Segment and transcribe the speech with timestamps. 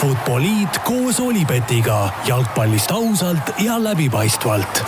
[0.00, 2.08] Futboliit koos Olipetiga.
[2.24, 4.78] Jalgpallist ausalt ja läbipaistvalt.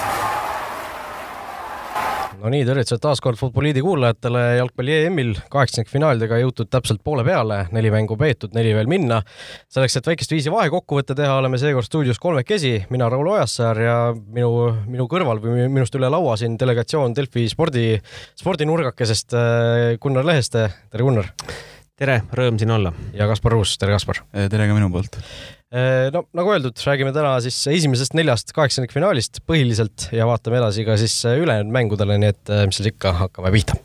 [2.41, 7.93] No nii, tervitused taas kord Futboliidi kuulajatele jalgpalli EM-il kaheksandikfinaalidega jõutud täpselt poole peale, neli
[7.93, 9.21] mängu peetud, neli veel minna.
[9.69, 14.73] selleks, et väikest viisi vahekokkuvõtte teha, oleme seekord stuudios kolmekesi, mina, Raul Ojasaar ja minu,
[14.89, 18.01] minu kõrval või minust üle laua siin delegatsioon Delfi spordi,
[18.41, 21.35] spordinurgakesest äh, Gunnar Leheste, tere Gunnar!
[22.03, 22.91] Tere, rõõm siin olla!
[23.15, 24.23] ja Kaspar Ruus, tere Kaspar!
[24.33, 25.19] tere ka minu poolt!
[25.73, 30.99] Äh, no nagu öeldud, räägime täna siis esimesest neljast kaheksandikfinaalist põhiliselt ja vaatame edasi ka
[31.01, 33.79] siis äh, ülejäänud mängudele, nii et äh, mis seal ikka, hakkame pihta.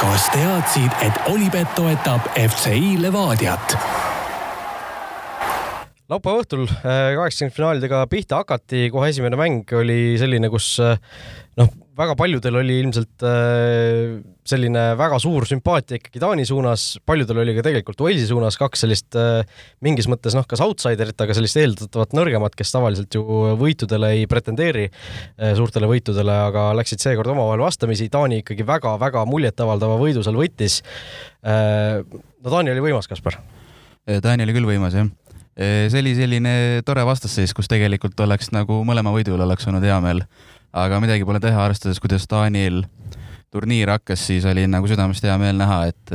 [0.00, 3.76] kas teadsid, et Olipet toetab FCI Levadiat?
[6.10, 10.72] laupäeva õhtul kaheksakümnendfinaalidega pihta hakati, kohe esimene mäng oli selline, kus
[11.60, 17.54] noh, väga paljudel oli ilmselt äh, selline väga suur sümpaatia ikkagi Taani suunas, paljudel oli
[17.56, 19.42] ka tegelikult Walesi suunas kaks sellist äh,
[19.84, 23.24] mingis mõttes noh, kas outsiderit, aga sellist eeldatavat nõrgemat, kes tavaliselt ju
[23.60, 29.98] võitudele ei pretendeeri, äh, suurtele võitudele, aga läksid seekord omavahel vastamisi, Taani ikkagi väga-väga muljetavaldava
[30.00, 30.80] võidu seal võttis.
[31.42, 33.36] no Taani oli võimas, Kaspar?
[34.22, 35.10] Taani oli küll võimas, jah
[35.60, 36.52] see oli selline
[36.86, 40.22] tore vastasseis, kus tegelikult oleks nagu mõlema võidu üle oleks olnud hea meel
[40.72, 42.84] aga midagi pole teha, arvestades, kuidas Taanil
[43.50, 46.12] turniir hakkas, siis oli nagu südamest hea meel näha, et,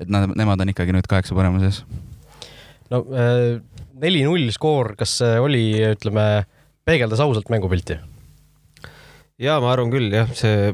[0.00, 1.82] et nad, nemad on ikkagi nüüd kaheksa parema sees.
[2.92, 3.60] no äh,
[4.00, 6.44] neli-null skoor, kas see oli, ütleme,
[6.86, 7.98] peegeldas ausalt mängupilti?
[9.42, 10.70] ja ma arvan küll jah, see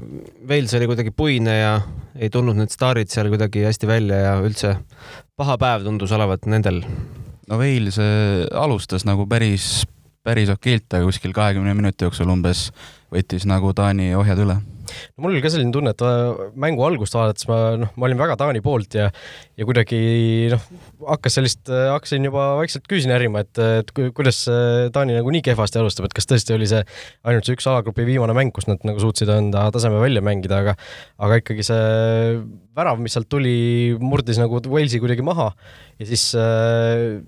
[0.48, 1.72] Wales oli kuidagi puine ja
[2.20, 4.74] ei tulnud need staarid seal kuidagi hästi välja ja üldse
[5.40, 6.82] paha päev tundus olevat nendel.
[7.48, 9.86] no Wales äh, alustas nagu päris
[10.26, 12.68] päris okeilt, aga kuskil kahekümne minuti jooksul umbes
[13.10, 14.58] võttis nagu Taani ohjad üle.
[15.14, 18.18] No mul oli ka selline tunne, et äh, mängu algust vaadates ma noh, ma olin
[18.18, 20.00] väga Taani poolt ja ja kuidagi
[20.50, 20.64] noh,
[21.12, 24.42] hakkas sellist, äh, hakkasin juba vaikselt küüsi närima, et, et kuidas
[24.92, 26.82] Taani nagu nii kehvasti alustab, et kas tõesti oli see
[27.22, 30.76] ainult see üks alagrupi viimane mäng, kus nad nagu suutsid enda taseme välja mängida, aga
[31.22, 32.41] aga ikkagi see
[32.76, 35.52] värav, mis sealt tuli, murdis nagu Walesi kuidagi maha
[36.02, 37.20] ja siis äh,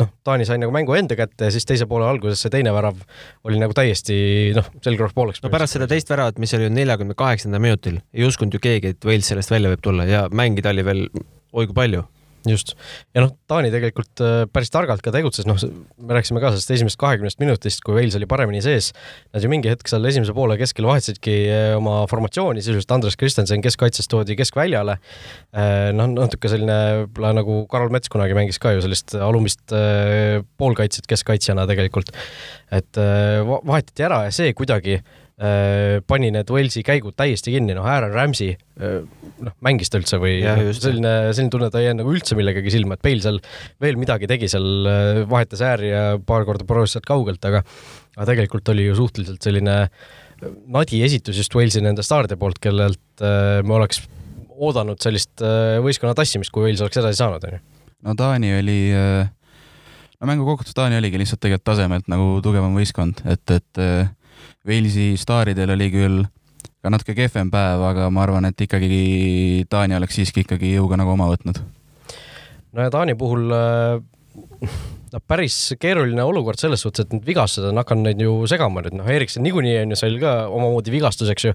[0.00, 2.98] noh, Taani sai nagu mängu enda kätte ja siis teise poole alguses see teine värav
[3.48, 4.16] oli nagu täiesti
[4.56, 5.42] noh, selgroog pooleks.
[5.44, 9.08] no pärast seda teist väravat, mis oli neljakümne kaheksandal minutil, ei uskunud ju keegi, et
[9.08, 11.08] Wales sellest välja võib tulla ja mängida oli veel
[11.56, 12.04] oi kui palju
[12.50, 12.74] just,
[13.16, 15.58] ja noh, Taani tegelikult äh, päris targalt ka tegutses, noh,
[15.98, 18.92] me rääkisime ka sellest esimesest kahekümnest minutist, kui Wales oli paremini sees.
[19.34, 23.64] Nad ju mingi hetk seal esimese poole keskel vahetasidki äh, oma formatsiooni, sisuliselt Andres Christensen
[23.64, 24.98] keskkaitses toodi keskväljale.
[25.56, 29.72] Äh, noh, natuke selline võib-olla nagu Karol Mets kunagi mängis ka ju sellist alumist
[30.60, 32.10] poolkaitset keskkaitsjana tegelikult.
[32.74, 34.98] et vahetati ära ja see kuidagi
[35.36, 39.02] pani need Walesi käigud täiesti kinni, noh, Aaron Ramsey äh,
[39.44, 42.38] noh, mängis ta üldse või ja, just, selline, selline tunne, ta ei jäänud nagu üldse
[42.38, 43.40] millegagi silma, et Bale seal
[43.84, 47.60] veel midagi tegi seal, äh, vahetas ääri ja paar korda proovis sealt kaugelt, aga
[48.16, 49.76] aga tegelikult oli ju suhteliselt selline
[50.72, 54.06] nadi esitus just Walesi nende staaride poolt, kellelt me oleks
[54.56, 55.44] oodanud sellist
[55.84, 57.64] võistkonna tassimist, kui Wales oleks edasi saanud, on ju.
[58.08, 63.44] no Taani oli no mängu kokkuvõttes Taani oligi lihtsalt tegelikult tasemelt nagu tugevam võistkond, et,
[63.52, 63.84] et
[64.66, 66.24] Walesi staaridel oli küll
[66.82, 71.14] ka natuke kehvem päev, aga ma arvan, et ikkagi Taani oleks siiski ikkagi jõuga nagu
[71.14, 71.60] oma võtnud.
[72.72, 74.00] no ja Taani puhul äh,
[75.12, 78.96] no päris keeruline olukord selles suhtes, et need vigastused on hakanud neid ju segama nüüd,
[78.98, 81.54] noh, Erikson niikuinii on ju, sai ka omamoodi vigastus, eks ju.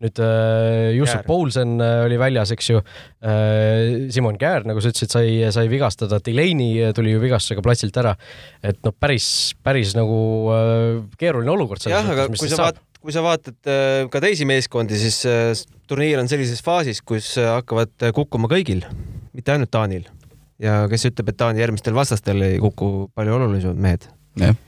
[0.00, 4.10] nüüd äh, Jussef Poulsen äh, oli väljas, eks ju äh,.
[4.10, 8.16] Simon Käär, nagu sa ütlesid, sai, sai vigastada, Delaney tuli ju vigastusega platsilt ära.
[8.62, 10.20] et noh, päris, päris nagu
[10.54, 11.84] äh, keeruline olukord.
[11.90, 15.52] jah, aga kui sa vaatad kui sa vaatad äh, ka teisi meeskondi, siis äh,
[15.88, 18.84] turniir on sellises faasis, kus äh, hakkavad kukkuma kõigil,
[19.32, 20.08] mitte ainult Taanil
[20.60, 24.10] ja kes ütleb, et Taani järgmistel vastastel ei kuku palju olulisemad mehed.
[24.40, 24.58] jah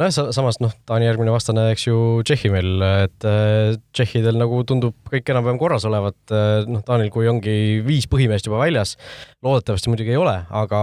[0.00, 2.70] nojah, samas noh, Taani järgmine vastane, eks ju, Tšehhi meil,
[3.04, 7.54] et äh, tšehhidel nagu tundub kõik enam-vähem korras olevat, äh, noh, Taanil, kui ongi
[7.86, 8.96] viis põhimeest juba väljas,
[9.44, 10.82] loodetavasti muidugi ei ole, aga,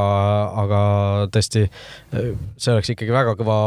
[0.63, 0.81] aga
[1.33, 1.65] tõesti,
[2.13, 3.59] äh, see oleks ikkagi väga kõva,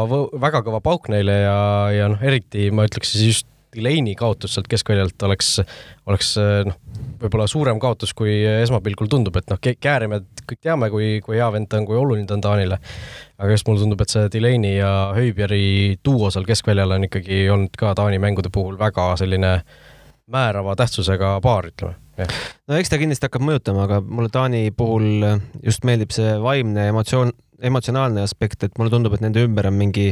[0.47, 1.57] väga kõva pauk neile ja,
[1.97, 5.55] ja noh, eriti ma ütleks siis just Delaney kaotus sealt keskväljalt oleks,
[6.09, 6.33] oleks
[6.67, 6.77] noh,
[7.21, 11.49] võib-olla suurem kaotus, kui esmapilgul tundub, et noh, Kääri me kõik teame, kui, kui hea
[11.53, 12.79] vend ta on, kui oluline ta on Taanile.
[13.37, 17.75] aga just mulle tundub, et see Delaney ja Höibjeri duo seal keskväljal on ikkagi olnud
[17.79, 19.57] ka Taani mängude puhul väga selline
[20.31, 21.99] määrava tähtsusega paar, ütleme
[22.67, 25.25] no eks ta kindlasti hakkab mõjutama, aga mulle Taani puhul
[25.63, 30.09] just meeldib see vaimne emotsioon, emotsionaalne aspekt, et mulle tundub, et nende ümber on mingi,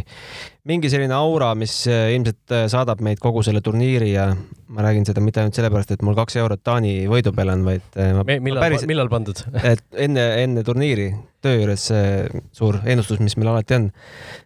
[0.70, 4.30] mingi selline aura, mis äh, ilmselt äh, saadab meid kogu selle turniiri ja
[4.72, 8.00] ma räägin seda mitte ainult sellepärast, et mul kaks eurot Taani võidu peal on, vaid
[8.00, 9.44] äh, ma, ma millal päris, millal pandud?
[9.74, 11.12] et enne, enne turniiri
[11.42, 13.92] töö juures see suur ennustus, mis meil alati on.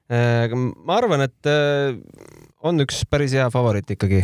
[0.08, 1.50] ma arvan, et
[2.63, 4.24] on üks päris hea favoriit ikkagi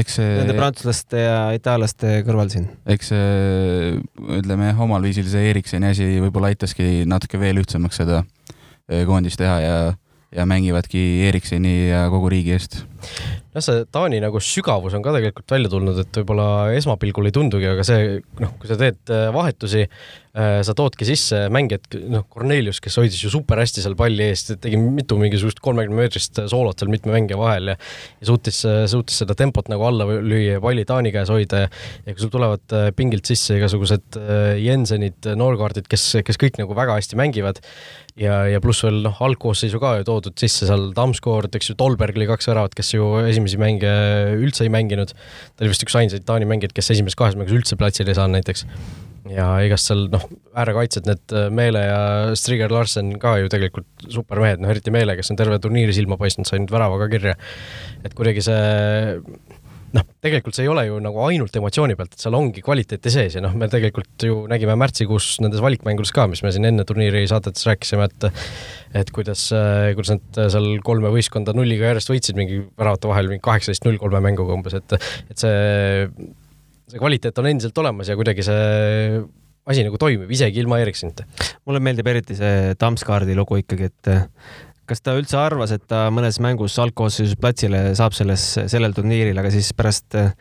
[0.00, 2.68] eks see nende, prantslaste ja itaallaste kõrval siin.
[2.88, 3.98] eks see
[4.40, 8.22] ütleme jah, omal viisil see Eriksoni asi võib-olla aitaski natuke veel ühtsemaks seda
[8.88, 9.76] eh, koondist teha ja,
[10.34, 12.82] ja mängivadki Eriksoni ja kogu riigi eest.
[13.04, 16.48] jah, see Taani nagu sügavus on ka tegelikult välja tulnud, et võib-olla
[16.78, 19.88] esmapilgul ei tundugi, aga see noh, kui sa teed äh, vahetusi,
[20.34, 24.80] sa toodki sisse mängijad, noh, Cornelius, kes hoidis ju super hästi seal palli eest, tegi
[24.82, 28.58] mitu mingisugust kolmekümne meetrist soolot seal mitme mängija vahel ja ja suutis,
[28.90, 31.68] suutis seda tempot nagu alla lüüa ja palli Taani käes hoida ja
[32.06, 36.76] ja kui sul tulevad äh, pingilt sisse igasugused äh, Jensenid, Norgardid, kes, kes kõik nagu
[36.76, 37.60] väga hästi mängivad
[38.20, 42.18] ja, ja pluss veel noh, algkoosseisu ka ju toodud sisse seal Damsgaard, eks ju, Tolberg
[42.18, 43.90] oli kaks väravat, kes ju esimesi mänge
[44.38, 45.14] üldse ei mänginud.
[45.14, 48.38] ta oli vist üks ainsaid Taani mängijaid, kes esimeses kahes mängus üldse platsile ei saanud
[48.38, 48.64] näiteks.
[49.32, 52.00] ja igast seal noh, äärekaitsjad, need äh, Meele ja
[52.36, 56.48] Striger Larsen ka ju tegelikult supermehed, noh eriti Meele, kes on terve turniiri silma paistnud,
[56.48, 57.36] sai nüüd värava ka kirja.
[58.04, 59.30] et kuidagi see
[59.94, 63.36] noh, tegelikult see ei ole ju nagu ainult emotsiooni pealt, et seal ongi kvaliteeti sees
[63.38, 67.24] ja noh, me tegelikult ju nägime märtsikuus nendes valikmängudes ka, mis me siin enne turniiri
[67.30, 68.28] saadetes rääkisime, et
[69.04, 69.46] et kuidas,
[69.96, 74.22] kuidas nad seal kolme võistkonda nulliga järjest võitsid mingi väravate vahel mingi kaheksateist null kolme
[74.24, 76.04] mänguga umbes, et et see,
[76.90, 79.24] see kvaliteet on endiselt olemas ja kuidagi see
[79.64, 81.24] asi nagu toimib, isegi ilma Ericssonita.
[81.64, 84.10] mulle meeldib eriti see Damsgaardi lugu ikkagi, et
[84.88, 89.52] kas ta üldse arvas, et ta mõnes mängus algkoosseisus platsile saab selles, sellel turniiril, aga
[89.54, 90.32] siis pärast äh,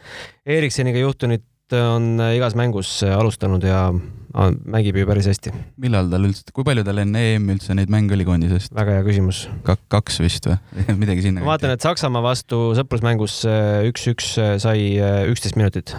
[0.45, 1.45] Ericssoniga juhtunit
[1.79, 5.53] on äh, igas mängus äh, alustanud ja äh, mängib ju päris hästi.
[5.81, 8.73] millal tal üldse, kui palju tal enne EM-i üldse neid mänge oli koondisest?
[8.75, 9.45] väga hea küsimus.
[9.63, 10.57] kaks vist või?
[11.03, 11.43] midagi sinna.
[11.43, 15.95] ma vaatan, et Saksamaa vastu sõprusmängus äh, üks-üks sai äh, üksteist minutit.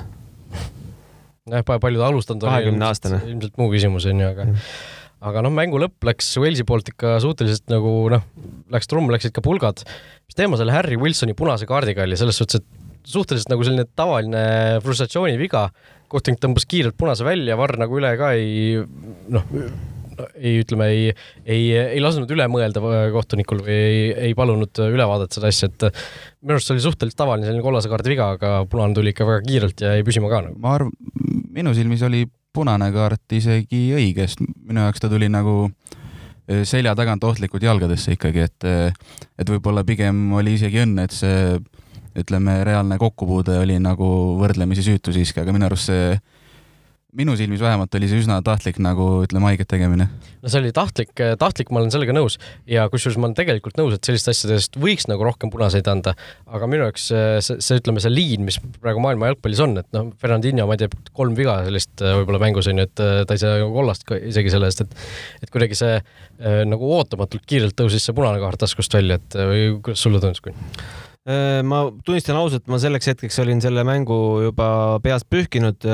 [1.50, 3.25] jah, palju ta alustanud oli, 20-aastane.
[3.32, 4.52] ilmselt muu küsimus on ju, aga
[5.25, 8.25] aga noh, mängu lõpp läks Walesi poolt ikka suhteliselt nagu noh,
[8.75, 9.85] läks trumm, läksid ka pulgad.
[10.29, 14.44] mis teema selle Harry Wilsoni punase kaardiga oli, selles suhtes, et suhteliselt nagu selline tavaline
[14.85, 15.67] frustratsiooniviga,
[16.12, 18.79] kohtunik tõmbas kiirelt punase välja, Varr nagu üle ka ei
[19.32, 19.50] noh,
[20.38, 21.11] ei ütleme, ei,
[21.43, 21.65] ei,
[21.97, 22.81] ei lasknud üle mõelda
[23.15, 25.88] kohtunikul või ei, ei palunud üle vaadata seda asja, et
[26.44, 29.44] minu arust see oli suhteliselt tavaline selline kollase kaardi viga, aga punane tuli ikka väga
[29.49, 30.59] kiirelt ja jäi püsima ka nagu.
[30.62, 30.94] ma arvan,
[31.55, 32.25] minu silmis oli
[32.55, 35.56] punane kaart isegi õige, sest minu jaoks ta tuli nagu
[36.49, 38.69] eh, selja tagant ohtlikult jalgadesse ikkagi, et
[39.39, 41.59] et võib-olla pigem oli isegi õnn, et see
[42.15, 44.06] ütleme, reaalne kokkupuude oli nagu
[44.39, 46.15] võrdlemisi süütu siiski, aga minu arust see
[47.14, 50.08] minu silmis vähemalt oli see üsna tahtlik nagu ütleme haiget tegemine.
[50.43, 52.38] no see oli tahtlik, tahtlik, ma olen sellega nõus
[52.70, 56.16] ja kusjuures ma olen tegelikult nõus, et selliste asjade eest võiks nagu rohkem punaseid anda,
[56.46, 59.88] aga minu jaoks see, see, see, ütleme, see liin, mis praegu maailma jalgpallis on, et
[59.96, 63.22] noh, Fernandinho, ma ei tea, kolm viga sellist äh, võib-olla mängus on ju, et äh,
[63.28, 67.46] ta ei saa nagu kollast isegi selle eest, et et kuidagi see äh, nagu ootamatult
[67.46, 70.55] kiirelt tõusis see punane kaart taskust välja, et äh, või kuidas sulle tundus, kui?
[71.25, 74.69] Äh, ma tunnistan ausalt, ma selleks hetkeks olin selle mängu juba
[75.05, 75.87] peast pühkinud,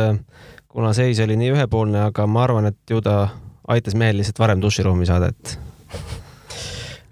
[0.71, 3.29] kuna seis oli nii ühepoolne, aga ma arvan, et ju ta
[3.71, 5.55] aitas mehel lihtsalt varem duširuumi saada, et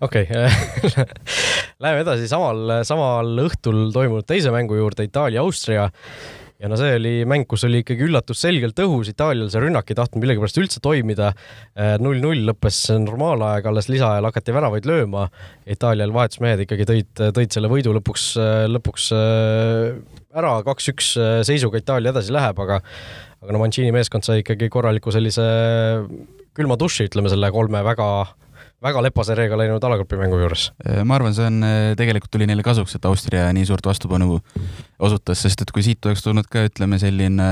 [0.03, 1.07] okei okay.
[1.83, 5.89] läheme edasi samal, samal õhtul toimunud teise mängu juurde, Itaalia-Austria
[6.59, 9.99] ja no see oli mäng, kus oli ikkagi üllatus selgelt õhus, Itaalial see rünnak ei
[9.99, 11.31] tahtnud millegipärast üldse toimida.
[12.03, 15.29] null-null lõppes normaalaeg, alles lisaajal hakati väravaid lööma.
[15.71, 18.27] Itaalial vahetusmehed ikkagi tõid, tõid selle võidu lõpuks,
[18.75, 19.95] lõpuks äh,
[20.35, 21.15] ära, kaks-üks
[21.47, 22.83] seisuga Itaalia edasi läheb, aga
[23.39, 25.45] aga no Mancini meeskond sai ikkagi korraliku sellise
[26.59, 28.09] külma duši, ütleme selle kolme väga
[28.85, 30.69] väga lepase reega läinud alagrupimängu juures.
[31.05, 31.63] ma arvan, see on,
[31.99, 34.39] tegelikult tuli neile kasuks, et Austria nii suurt vastupanu
[34.99, 37.49] osutas, sest et kui siit oleks tulnud ka ütleme selline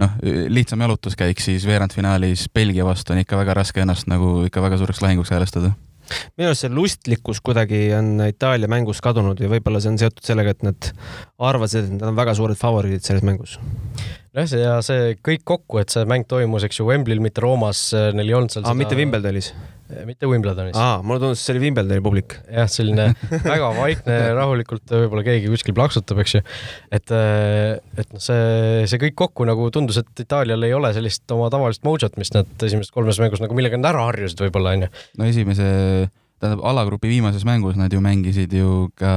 [0.00, 0.14] noh,
[0.48, 5.02] lihtsam jalutuskäik, siis veerandfinaalis Belgia vastu on ikka väga raske ennast nagu ikka väga suureks
[5.04, 5.74] lahinguks häälestada.
[6.36, 10.52] minu arust see lustlikkus kuidagi on Itaalia mängus kadunud ja võib-olla see on seotud sellega,
[10.52, 10.90] et nad
[11.38, 13.58] arvasid, et nad on väga suured favoriidid selles mängus.
[14.34, 17.86] jah, see ja see kõik kokku, et see mäng toimus, eks ju, Wembley'l, mitte Roomas,
[18.16, 18.98] neil ei olnud seal aa, mitte.
[18.98, 19.52] Wimbledonis?
[20.08, 20.76] mitte Wimbledonis.
[20.80, 22.38] aa, mulle tundus, see oli Wimbledoni publik.
[22.48, 23.10] jah, selline
[23.52, 26.42] väga vaikne, rahulikult võib-olla keegi kuskil plaksutab, eks ju.
[26.94, 31.50] et, et noh, see, see kõik kokku nagu tundus, et Itaalial ei ole sellist oma
[31.52, 34.90] tavalist mojot, mis nad esimeses kolmes mängus nagu, millega nad ära harjusid võib-olla onju.
[35.20, 35.68] no esimese,
[36.40, 39.14] tähendab alagrupi viimases mängus nad ju mängisid ju ka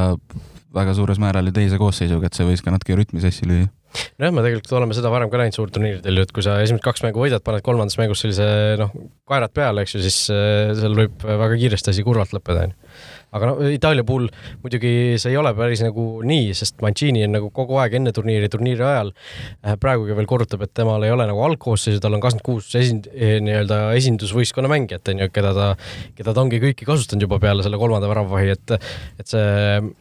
[0.77, 3.71] väga suures määral ju teise koosseisuga, et see võis ka natuke rütmi sassi lüüa.
[4.17, 7.03] nojah, me tegelikult oleme seda varem ka näinud suurturniiridel ju, et kui sa esimesed kaks
[7.05, 8.47] mängu võidad, paned kolmandas mängus sellise
[8.81, 8.93] noh,
[9.29, 12.95] kaerad peale, eks ju, siis äh, seal võib väga kiiresti asi kurvalt lõppeda, onju.
[13.37, 14.29] aga no Itaalia puhul
[14.63, 14.91] muidugi
[15.21, 18.85] see ei ole päris nagu nii, sest Mancini on nagu kogu aeg enne turniiri, turniiri
[18.87, 22.73] ajal äh, praegugi veel korrutab, et temal ei ole nagu algkoosseisu, tal on kakskümmend kuus
[22.79, 25.69] esind-, nii-öelda esindusvõistkonna mängijat, onju, keda ta,
[26.17, 28.77] keda ta ongi kõiki kasutanud juba peale selle kolmanda väravavahi, et,
[29.21, 29.47] et see
[29.81, 29.95] noh,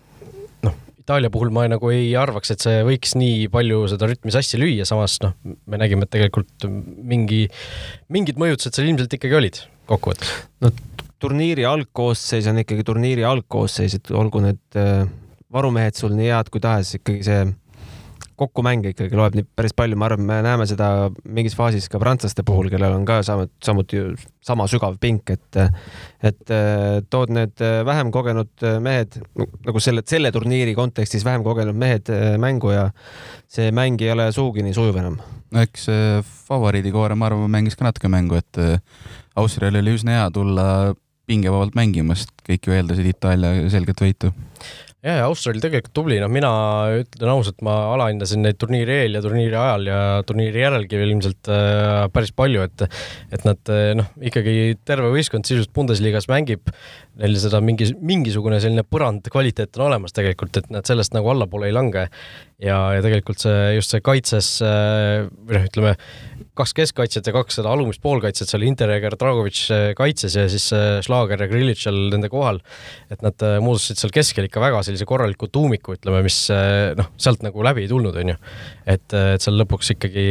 [1.07, 4.83] Itaalia puhul ma nagu ei arvaks, et see võiks nii palju seda rütmi sassi lüüa,
[4.89, 5.37] samas noh,
[5.71, 7.45] me nägime, et tegelikult mingi,
[8.11, 10.33] mingid mõjutused seal ilmselt ikkagi olid kokkuvõttes.
[10.67, 10.73] no
[11.23, 15.07] turniiri algkoosseis on ikkagi turniiri algkoosseis, et olgu need äh,
[15.55, 17.47] varumehed sul nii head kui tahes, ikkagi see
[18.37, 22.45] kokkumäng ikkagi loeb nii päris palju, ma arvan, me näeme seda mingis faasis ka prantslaste
[22.47, 24.11] puhul, kellel on ka samu- samuti ju
[24.45, 25.61] sama sügav pink, et
[26.23, 29.19] et äh, tood need äh, vähem kogenud äh, mehed
[29.67, 32.11] nagu selle, selle turniiri kontekstis vähem kogenud mehed
[32.43, 32.91] mängu ja
[33.49, 35.19] see mäng ei ole sugugi nii sujuv enam.
[35.53, 35.89] no eks
[36.49, 38.63] favoriidikoore, ma arvan, mängis ka natuke mängu, et
[39.37, 40.67] Austrial oli üsna hea tulla
[41.27, 44.33] pingevabalt mängima, sest kõik ju eeldasid Itaalia selget võitu.
[45.05, 46.51] ja, ja Austria oli tegelikult tubli, noh, mina
[47.01, 49.99] ütlen ausalt, ma alahindasin neid turniiri eel ja turniiri ajal ja
[50.29, 52.87] turniiri järelgi veel ilmselt äh, päris palju, et
[53.35, 54.57] et nad äh, noh, ikkagi
[54.89, 56.73] terve võistkond sisuliselt Bundesliga-s mängib,
[57.21, 61.71] neil seda mingi, mingisugune selline põrand kvaliteet on olemas tegelikult, et nad sellest nagu allapoole
[61.71, 62.09] ei lange.
[62.63, 65.97] Ja, ja tegelikult see just see kaitses äh, või noh, ütleme
[66.57, 70.99] kaks keskkaitset ja kaks seda alumist poolkaitset seal Intereger, Dragovic äh, kaitses ja siis äh,
[71.05, 72.63] Schlager ja Grilic seal nende kohal.
[73.13, 76.39] et nad äh, moodustasid seal keskel ikka väga sellise korraliku tuumiku, ütleme, mis
[76.99, 78.37] noh, sealt nagu läbi ei tulnud, onju.
[78.87, 80.27] et, et seal lõpuks ikkagi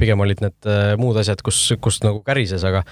[0.00, 2.82] pigem olid need äh, muud asjad, kus, kus nagu kärises, aga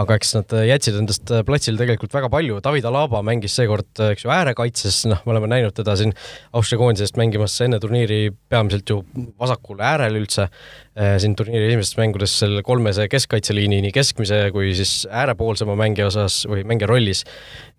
[0.00, 4.26] aga eks nad jätsid endast äh, platsil tegelikult väga palju, David Alaba mängis seekord, eks
[4.26, 6.14] ju, äärekaitses, noh, me oleme näinud teda siin
[6.56, 9.00] Austria koondisest mängimas enne turniiri peamiselt ju
[9.40, 10.48] vasakul äärel üldse,
[10.94, 16.62] siin turniiri esimestes mängudes selle kolmese keskkaitseliini nii keskmise kui siis äärepoolsema mängija osas või
[16.68, 17.24] mängija rollis,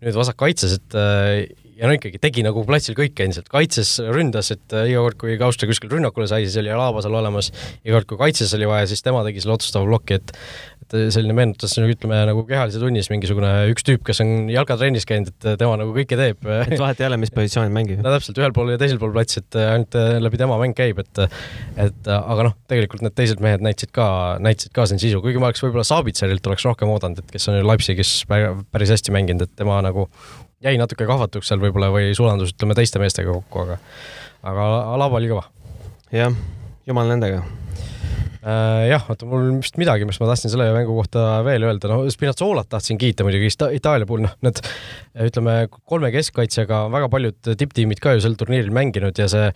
[0.03, 4.75] nüüd vasakkaitses, et äh, ja no ikkagi tegi nagu platsil kõike endiselt, kaitses, ründas, et
[4.75, 7.51] äh, iga kord, kui Austria kuskil rünnakule sai, siis oli Alaba seal olemas,
[7.83, 10.35] iga kord, kui kaitses oli vaja, siis tema tegi selle otsustava ploki, et
[10.85, 15.31] et selline meenutas nagu ütleme nagu kehalise tunnis mingisugune üks tüüp, kes on jalkatrennis käinud,
[15.33, 16.45] et tema nagu kõike teeb.
[16.67, 18.03] et vahet ei ole, mis positsioonil mängib.
[18.05, 21.01] no täpselt, ühel pool ja teisel pool platsi, et ainult äh, läbi tema mäng käib,
[21.01, 24.07] et et äh, aga noh, tegelikult need teised mehed näitasid ka,
[24.45, 27.57] näitasid ka siin sisu, kuigi ma oleks võib-olla Sabitserilt oleks rohkem oodanud, et kes on
[27.57, 30.11] ju Leipzigis pä- päris hästi mänginud, et tema nagu
[30.63, 33.77] jäi natuke kahvatuks seal võib-olla või sulandus, ütleme teiste meestega kokku, aga
[34.45, 35.47] aga Alaba oli kõva.
[36.13, 36.33] jah,
[36.87, 37.43] jumal nendega.
[38.45, 42.03] Äh, jah, oota mul vist midagi, mis ma tahtsin selle mängu kohta veel öelda, no
[42.13, 44.59] Spinazzolat tahtsin kiita muidugi Ita Itaalia puhul, noh, need
[45.25, 49.47] ütleme kolme keskkaitsjaga on väga paljud tipptiimid ka ju sel turniiril mänginud ja see,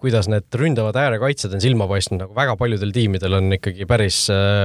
[0.00, 4.24] kuidas need ründavad äärekaitsjad on silma paistnud, nagu väga paljudel tiimidel on ikkagi päris,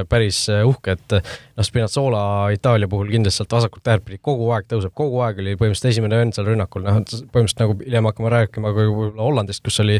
[0.10, 2.24] päris uhke, et noh, Spinazzola
[2.56, 6.24] Itaalia puhul kindlasti sealt vasakult äärt pidi kogu aeg tõuseb, kogu aeg oli põhimõtteliselt esimene
[6.24, 10.00] vend seal rünnakul, noh, põhimõtteliselt nagu hiljem hakkame rääkima ka võib-olla Hollandist, kus oli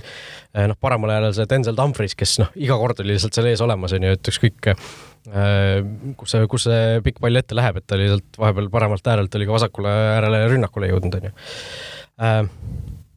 [0.56, 3.94] noh, paremal äärel see Denzel Dumfries, kes noh, iga kord oli lihtsalt seal ees olemas,
[3.96, 4.72] on ju, et ükskõik
[6.20, 9.38] kus see, kus see pikk pall ette läheb, et ta oli sealt vahepeal paremalt äärelt
[9.40, 11.34] oli ka vasakule äärele rünnakule jõudnud, on ju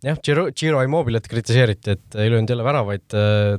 [0.05, 3.05] jah, Giro, Giro Immobilet kritiseeriti, et ei löönud jälle väravaid,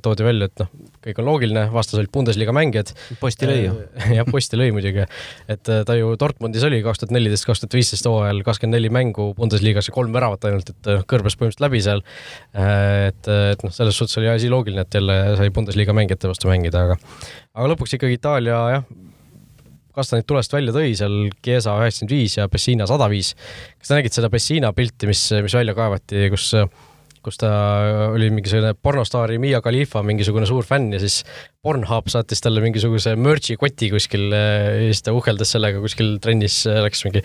[0.03, 0.69] toodi välja, et noh,
[1.03, 2.93] kõik on loogiline, vastas olid Bundesliga mängijad.
[3.19, 3.75] posti lõi ju.
[4.17, 5.05] jah, posti lõi muidugi,
[5.51, 9.31] et ta ju Dortmundis oli kaks tuhat neliteist, kaks tuhat viisteist hooajal kakskümmend neli mängu
[9.38, 12.05] Bundesliga's ja kolm väravat ainult, et kõrbes põhimõtteliselt läbi seal.
[12.53, 16.88] et, et noh, selles suhtes oli asi loogiline, et jälle sai Bundesliga mängijate vastu mängida,
[16.88, 17.00] aga
[17.60, 18.89] aga lõpuks ikkagi Itaalia jah,
[20.00, 23.34] kastanid tulest välja tõi seal Chiesa üheksakümmend viis ja Pessina sada viis.
[23.79, 26.53] kas sa nägid seda Pessina pilti, mis, mis välja kaevati, kus,
[27.26, 27.50] kus ta
[28.14, 31.22] oli mingisugune pornostaari Miia Khalifa mingisugune suur fänn ja siis
[31.60, 37.04] Pornhub saatis talle mingisuguse merch'i koti kuskil ja siis ta uhkeldas sellega kuskil trennis, läks
[37.04, 37.24] mingi,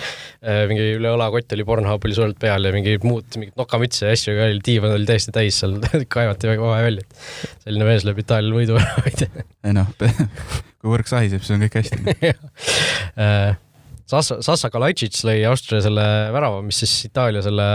[0.71, 4.17] mingi üle õla kott oli Pornhub oli suurelt peal ja mingi muud, mingit nokamütse ja
[4.17, 5.79] asju ka oli, diivan oli täiesti täis seal,
[6.17, 7.07] kaevati väga kohe välja,
[7.63, 9.47] selline mees lööb Itaalial võidu ära, ma ei tea.
[9.71, 9.95] ei noh,
[10.81, 12.19] kui võrk sahiseb, siis on kõik hästi.
[14.11, 17.69] Sassa, Sassa Kalajdzic lõi Austria selle värava, mis siis Itaalia selle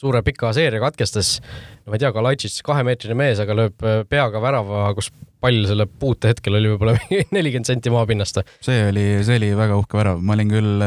[0.00, 1.38] suure pika seeria katkestas.
[1.84, 6.58] no ma ei tea, Kalajdzic kahemeetrine mees, aga lööb peaga värava, kus pall selle puutehetkel
[6.58, 6.96] oli võib-olla
[7.36, 8.42] nelikümmend senti maapinnast.
[8.64, 10.84] see oli, see oli väga uhke värav, ma olin küll,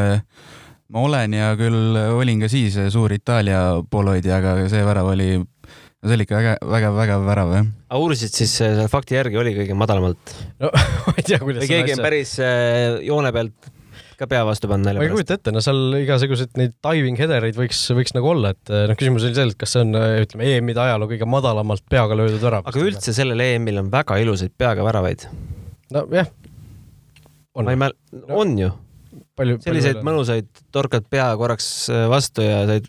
[0.94, 5.30] ma olen ja küll olin ka siis suur Itaalia poolehoidja, aga see värav oli,
[6.04, 7.70] see oli ikka väga, väga vägev värav jah.
[7.90, 10.74] aga uurisid siis äh, selle fakti järgi oli kõige madalamalt no
[11.08, 13.73] ma ei tea, kuidas või keegi on päris äh, joone pealt
[14.24, 17.82] ka pea vastu panna ma ei kujuta ette, no seal igasuguseid neid diving header'id võiks,
[17.96, 21.10] võiks nagu olla, et noh, küsimus oli selles, et kas see on, ütleme, EM-ide ajaloo
[21.12, 22.68] kõige madalamalt peaga löödud värav.
[22.70, 25.28] aga üldse sellel EM-il on väga ilusaid peaga väravaid.
[25.94, 26.32] nojah.
[27.54, 27.98] on ma ei mäl-,
[28.34, 28.72] on ju,
[29.40, 32.86] palju, selliseid mõnusaid, torkad pea korraks äh, vastu ja sa ei,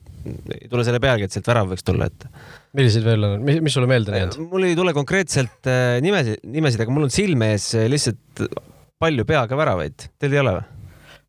[0.70, 2.28] tule selle pealegi, et sealt värav võiks tulla, et
[2.74, 4.38] milliseid veel on, mis, mis sulle meelde on jäänud?
[4.54, 5.72] mul ei tule konkreetselt
[6.04, 8.46] nimesid, nimesid, aga mul on silme ees lihtsalt
[9.04, 10.08] palju peaga väravaid.
[10.20, 10.70] Teil ei ole või?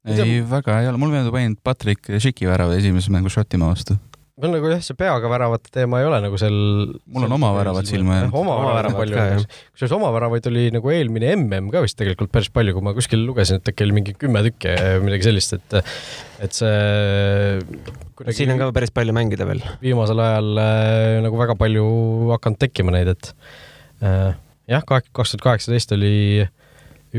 [0.06, 3.98] ei, väga ei ole, mulle meenub ainult Patrick Schicki värav esimeses mängus Šotimaa vastu.
[4.36, 6.56] mul nagu jah, see peaga väravate teema ei ole nagu seal.
[7.16, 8.36] Mul on oma väravad silma jäänud.
[8.36, 9.46] oma Oma väravad palju ka, jah..
[9.72, 13.24] kusjuures oma väravaid oli nagu eelmine mm ka vist tegelikult päris palju, kui ma kuskil
[13.26, 15.78] lugesin, et äkki oli mingi kümme tükki, midagi sellist, et,
[16.44, 19.64] et see siin on ka päris palju mängida veel.
[19.84, 21.88] viimasel ajal äh, nagu väga palju
[22.36, 23.32] hakanud tekkima neid, et
[24.04, 24.36] äh,
[24.72, 26.16] jah, kaks tuhat kaheksateist oli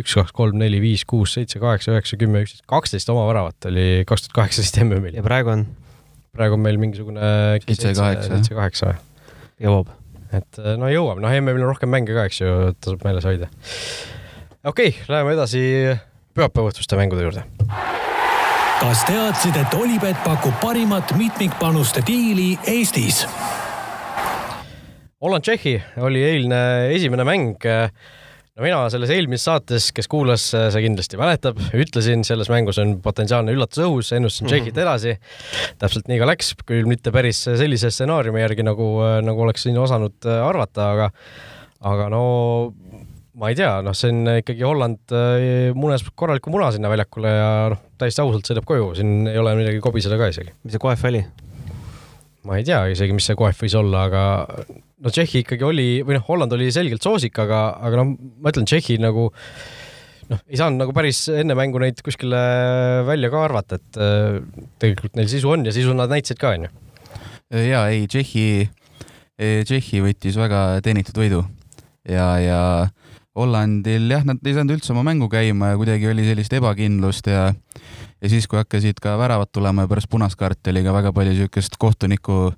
[0.01, 4.05] üks, kaks, kolm, neli, viis, kuus, seitse, kaheksa, üheksa, kümme, üksteist, kaksteist oma väravat oli
[4.09, 5.25] kaks tuhat kaheksateist MM-il ja.
[5.27, 5.67] praegu on,
[6.37, 7.31] praegu on meil mingisugune
[7.65, 8.93] Seitse, kaheksa, seitse, kaheksa
[9.63, 9.93] jõuab.
[10.37, 13.51] et äh, no jõuab, noh, MM-il on rohkem mänge ka, eks ju, tasub meeles hoida.
[14.65, 15.63] okei okay,, läheme edasi
[16.37, 17.47] pühapäeva õhtuste mängude juurde.
[18.81, 23.25] kas teadsid, et Olipet pakub parimat mitmikpanuste diili Eestis?
[25.23, 26.59] Holland-Tšehhi oli eilne
[26.93, 27.65] esimene mäng.
[28.57, 33.53] No mina selles eelmises saates, kes kuulas, see kindlasti mäletab, ütlesin, selles mängus on potentsiaalne
[33.53, 35.17] üllatus õhus, ennustasin Tšehhit edasi.
[35.83, 38.89] täpselt nii ka läks, küll mitte päris sellise stsenaariumi järgi, nagu,
[39.27, 41.11] nagu oleks siin osanud arvata, aga
[41.87, 42.23] aga no
[43.37, 47.51] ma ei tea, noh, see on ikkagi Holland äh, munes korraliku muna sinna väljakule ja
[47.75, 50.57] noh, täiesti ausalt sõidab koju, siin ei ole midagi kobiseda ka isegi.
[50.65, 51.21] mis see koef oli?
[52.47, 54.23] Ma ei tea isegi, mis see koef võis olla, aga
[55.03, 58.69] no Tšehhi ikkagi oli või noh, Holland oli selgelt soosik, aga, aga noh, ma ütlen,
[58.69, 59.29] Tšehhi nagu
[60.31, 62.41] noh, ei saanud nagu päris enne mängu neid kuskile
[63.09, 64.41] välja ka arvata, et äh,
[64.83, 66.73] tegelikult neil sisu on ja sisu nad näitasid ka, onju.
[67.67, 68.47] ja ei, Tšehhi,
[69.37, 71.45] Tšehhi võttis väga teenitud võidu
[72.09, 72.61] ja, ja
[73.37, 77.51] Hollandil jah, nad ei saanud üldse oma mängu käima ja kuidagi oli sellist ebakindlust ja
[78.27, 81.35] ja siis, kui hakkasid ka väravad tulema ja pärast punast kaarti oli ka väga palju
[81.35, 82.51] niisugust kohtuniku,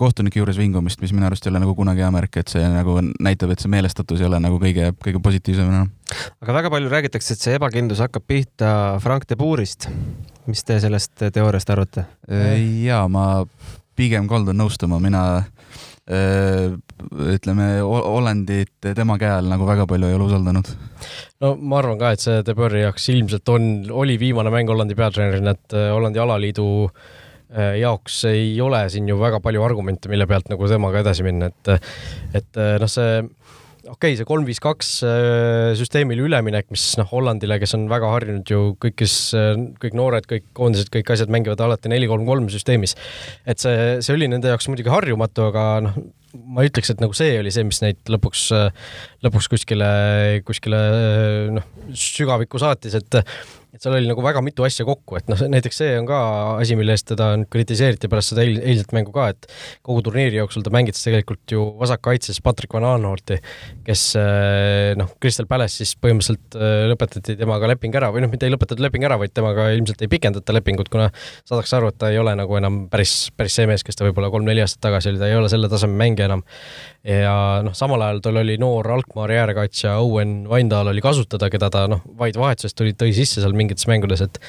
[0.00, 2.96] kohtuniku juures vingumist, mis minu arust ei ole nagu kunagi hea märk, et see nagu
[3.20, 5.92] näitab, et see meelestatus ei ole nagu kõige, kõige positiivsem enam.
[6.40, 8.72] aga väga palju räägitakse, et see ebakindlus hakkab pihta
[9.04, 9.90] Frank de Boerist.
[10.46, 12.06] mis te sellest teooriast arvate?
[12.82, 13.44] ja ma
[13.98, 15.57] pigem kaldun nõustuma, mina öö,
[16.08, 20.70] ütleme, Hollandit tema käe all nagu väga palju ei ole usaldanud.
[21.44, 24.96] no ma arvan ka, et see De Boeri jaoks ilmselt on, oli viimane mäng Hollandi
[24.98, 30.26] peatreenerina, et äh, Hollandi alaliidu äh, jaoks ei ole siin ju väga palju argumente, mille
[30.30, 31.74] pealt nagu temaga edasi minna, et
[32.40, 33.20] et äh, noh, see
[33.88, 38.12] okei okay,, see kolm, viis, kaks äh, süsteemile üleminek, mis noh, Hollandile, kes on väga
[38.12, 39.16] harjunud ju kõigis,
[39.82, 42.96] kõik noored, kõik koondised, kõik asjad mängivad alati neli, kolm, kolm süsteemis.
[43.48, 46.00] et see, see oli nende jaoks muidugi harjumatu, aga noh,
[46.48, 48.48] ma ütleks, et nagu see oli see, mis neid lõpuks,
[49.24, 49.88] lõpuks kuskile,
[50.46, 50.82] kuskile
[51.56, 53.22] noh, sügavikku saatis, et
[53.74, 56.18] et seal oli nagu väga mitu asja kokku, et noh, näiteks see on ka
[56.62, 59.48] asi, mille eest teda kritiseeriti pärast seda eil, eilset mängu ka, et
[59.84, 63.36] kogu turniiri jooksul ta mängitas tegelikult ju vasakkaitses Patrick Van Aanholti,
[63.86, 68.48] kes eh, noh, Crystal Palace siis põhimõtteliselt eh, lõpetati temaga leping ära või noh, mitte
[68.48, 71.10] ei lõpetatud leping ära, vaid temaga ilmselt ei pikendata lepingut, kuna
[71.44, 74.32] saadakse aru, et ta ei ole nagu enam päris, päris see mees, kes ta võib-olla
[74.32, 76.44] kolm-neli aastat tagasi oli, ta ei ole selle taseme mängija enam.
[77.08, 81.86] Ja noh, samal ajal tal oli noor Alkmaari äärekaitsja Owen Vaindaal oli kasutada, keda ta
[81.90, 84.42] noh, vaid vahetusest tuli, tõi sisse seal mingites mängudes, et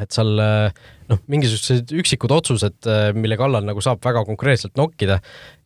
[0.00, 5.18] et seal noh, mingisugused üksikud otsused, mille kallal nagu saab väga konkreetselt nokkida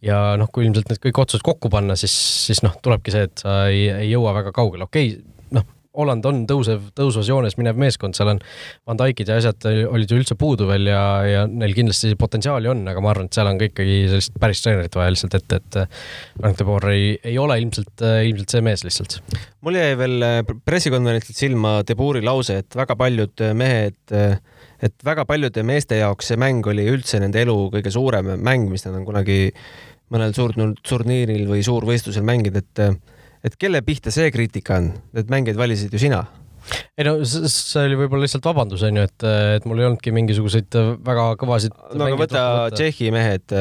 [0.03, 2.15] ja noh, kui ilmselt need kõik otsused kokku panna, siis,
[2.49, 6.27] siis noh, tulebki see, et sa ei, ei jõua väga kaugele, okei okay,, noh, Holland
[6.29, 8.41] on tõusev, tõusvas joones minev meeskond, seal on
[8.87, 12.85] Van Dijkid ja asjad olid ju üldse puudu veel ja, ja neil kindlasti potentsiaali on,
[12.91, 15.81] aga ma arvan, et seal on ka ikkagi sellist päris treenerit vaja lihtsalt ette, et
[16.37, 19.19] Frank de Boer ei, ei ole ilmselt, ilmselt see mees lihtsalt.
[19.67, 23.99] mul jäi veel äh, pressikonverentsilt silma De Boeri lause, et väga paljud äh, mehed,
[24.87, 28.85] et väga paljude meeste jaoks see mäng oli üldse nende elu kõige suurem mäng, mis
[28.87, 29.51] nad on kunagi
[30.13, 33.15] mõnel suurturniiril või suurvõistlusel mänginud, et
[33.47, 36.25] et kelle pihta see kriitika on, need mängijad valisid ju sina
[36.97, 39.27] ei no see oli võib-olla lihtsalt vabandus on ju, et,
[39.59, 40.75] et mul ei olnudki mingisuguseid
[41.07, 42.43] väga kõvasid no aga võta
[42.75, 43.55] Tšehhi mehed,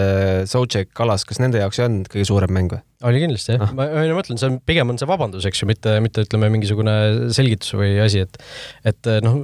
[0.49, 2.81] Sotšek, Kalas, kas nende jaoks ei olnud kõige suurem mäng või?
[3.05, 3.73] oli kindlasti jah Ah.
[3.77, 6.95] ma, ma mõtlen, see on pigem on see vabandus, eks ju, mitte, mitte ütleme mingisugune
[7.35, 8.39] selgitus või asi, et
[8.87, 9.37] et noh,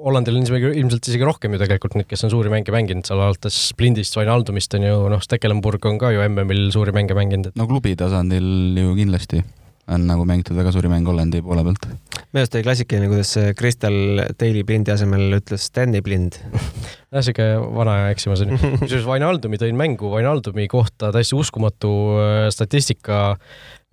[0.00, 3.20] Hollandil on isegi ilmselt isegi rohkem ju tegelikult neid, kes on suuri mänge mänginud seal
[3.20, 7.60] alates Splindist, Wijnaldumist on ju noh, Stekelenburg on ka ju MM-il suuri mänge mänginud, et
[7.60, 9.42] no klubi tasandil ju kindlasti
[9.90, 11.86] on nagu mängitud väga suuri mänge Hollandi poole pealt.
[11.88, 16.38] minu arust oli klassikaline, kuidas Crystal Daily Blindi asemel ütles Stanley Blind.
[17.12, 18.60] jah, siuke vana aja eksimus on ju.
[18.84, 21.92] kusjuures Vainaldumi tõin mängu, Vainaldumi kohta täiesti uskumatu
[22.22, 23.22] äh, statistika.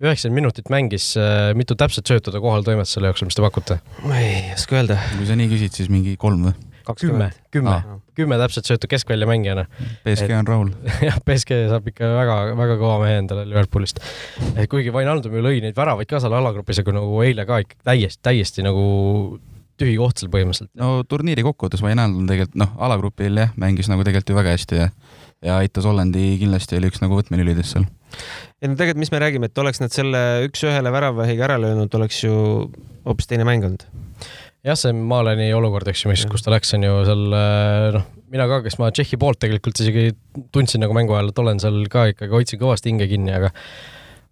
[0.00, 3.80] üheksakümmend minutit mängis, äh, mitu täpset söötu ta kohal toimetas selle jooksul, mis te pakute?
[4.06, 5.00] ma ei oska öelda.
[5.18, 6.69] kui sa nii küsid, siis mingi kolm või?
[7.00, 7.76] Kümme, kümme
[8.20, 9.66] kümme täpset söötu keskvälja mängijana.
[10.04, 10.72] BSG on rahul.
[11.08, 14.02] jah, BSG saab ikka väga, väga kõva mehe endale Liverpoolist.
[14.70, 18.22] kuigi Vainaldum ju lõi neid väravaid ka seal alagrupis, aga nagu eile ka ikka täiesti,
[18.26, 18.84] täiesti nagu
[19.80, 20.72] tühi koht seal põhimõtteliselt.
[20.80, 24.90] no turniiri kokkuvõttes Vainaldum tegelikult noh, alagrupil jah, mängis nagu tegelikult ju väga hästi ja
[25.40, 27.86] ja aitas Hollandi kindlasti oli üks nagu võtmelülidest seal.
[28.60, 32.20] ei no tegelikult, mis me räägime, et oleks nad selle üks-ühele väravahiga ära löönud, oleks
[32.26, 32.34] ju
[33.06, 33.86] hoopis teine mäng olnud.
[34.66, 37.22] Jah, see Maleni olukord, eks ju, mis, kus ta läks, on ju seal
[37.96, 40.10] noh, mina ka, kes ma Tšehhi poolt tegelikult isegi
[40.54, 43.54] tundsin nagu mängu ajal, et olen seal ka ikkagi, hoidsin kõvasti hinge kinni, aga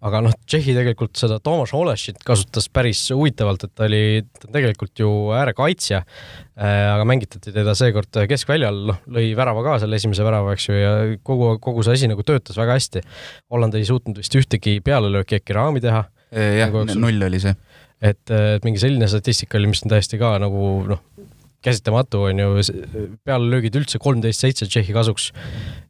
[0.05, 5.09] aga noh, Tšehhi tegelikult seda Toomas Olešit kasutas päris huvitavalt, et ta oli, tegelikult ju
[5.35, 10.69] äärekaitsja äh,, aga mängitati teda seekord keskväljal, noh, lõi värava ka selle esimese värava, eks
[10.69, 10.93] ju, ja
[11.27, 13.03] kogu, kogu see asi nagu töötas väga hästi.
[13.51, 17.03] Holland ei suutnud vist ühtegi pealelööki äkki raami teha jah, Mängu jooksul.
[17.03, 17.57] null oli see.
[18.01, 21.03] Et, et mingi selline statistika oli, mis on täiesti ka nagu noh,
[21.65, 22.51] käsitamatu on ju,
[23.27, 25.33] pealelöögid üldse kolmteist seitse Tšehhi kasuks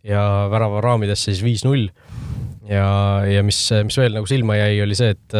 [0.06, 1.90] ja värava raamidesse siis viis-null.
[2.68, 2.88] ja,
[3.28, 5.38] ja mis, mis veel nagu silma jäi, oli see, et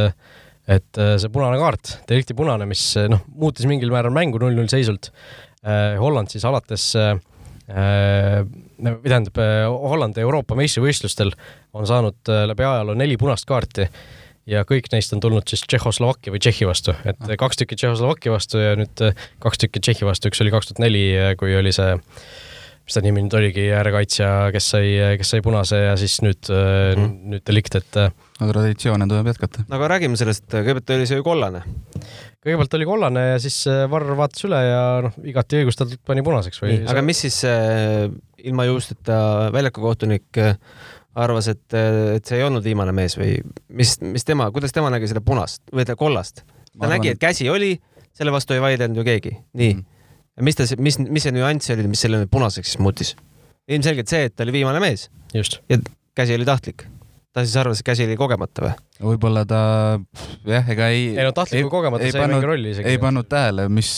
[0.69, 5.09] et see punane kaart, delikti punane, mis noh, muutis mingil määral mängu null-null seisult.
[5.97, 6.91] Holland siis alates
[7.69, 11.33] või tähendab, Holland Euroopa meistrivõistlustel
[11.73, 13.89] on saanud läbi ajaloo neli punast kaarti
[14.49, 18.63] ja kõik neist on tulnud siis Tšehhoslovakkia või Tšehhi vastu, et kaks tükki Tšehhoslovakkia vastu
[18.63, 21.05] ja nüüd äh, kaks tükki Tšehhi vastu, üks oli kaks tuhat neli,
[21.41, 21.97] kui oli see,
[22.89, 27.03] mis ta nimi nüüd oligi, äärekaitsja, kes sai, kes sai punase ja siis nüüd mm,
[27.03, 27.17] -hmm.
[27.35, 29.67] nüüd delikt, et äh, no traditsioone tuleb jätkata.
[29.69, 31.63] aga räägime sellest, kõigepealt oli see ju kollane.
[32.45, 36.63] kõigepealt oli kollane ja siis äh, Varr vaatas üle ja noh, igati õigustatult pani punaseks
[36.63, 36.79] või?
[36.89, 38.09] aga mis siis äh,
[38.49, 40.57] ilma juusteta väljakukohtunik äh,
[41.19, 43.37] arvas, et, et see ei olnud viimane mees või
[43.75, 46.45] mis, mis tema, kuidas tema nägi seda punast või ta kollast?
[46.45, 47.73] ta Ma nägi, arvan, et käsi oli,
[48.17, 49.87] selle vastu ei vaielnud ju keegi, nii mm..
[50.47, 53.17] mis ta, mis, mis see nüanss oli, mis selle punaseks siis muutis?
[53.69, 55.61] ilmselgelt see, et ta oli viimane mees just.
[55.69, 55.81] ja
[56.19, 56.87] käsi oli tahtlik.
[57.33, 58.73] ta siis arvas, et käsi oli kogemata või?
[59.11, 59.61] võib-olla ta
[60.49, 61.11] jah, ega ei.
[61.17, 62.95] ei no tahtliku kogemata sai pannud, mingi rolli isegi.
[62.95, 63.93] ei pannud tähele, mis,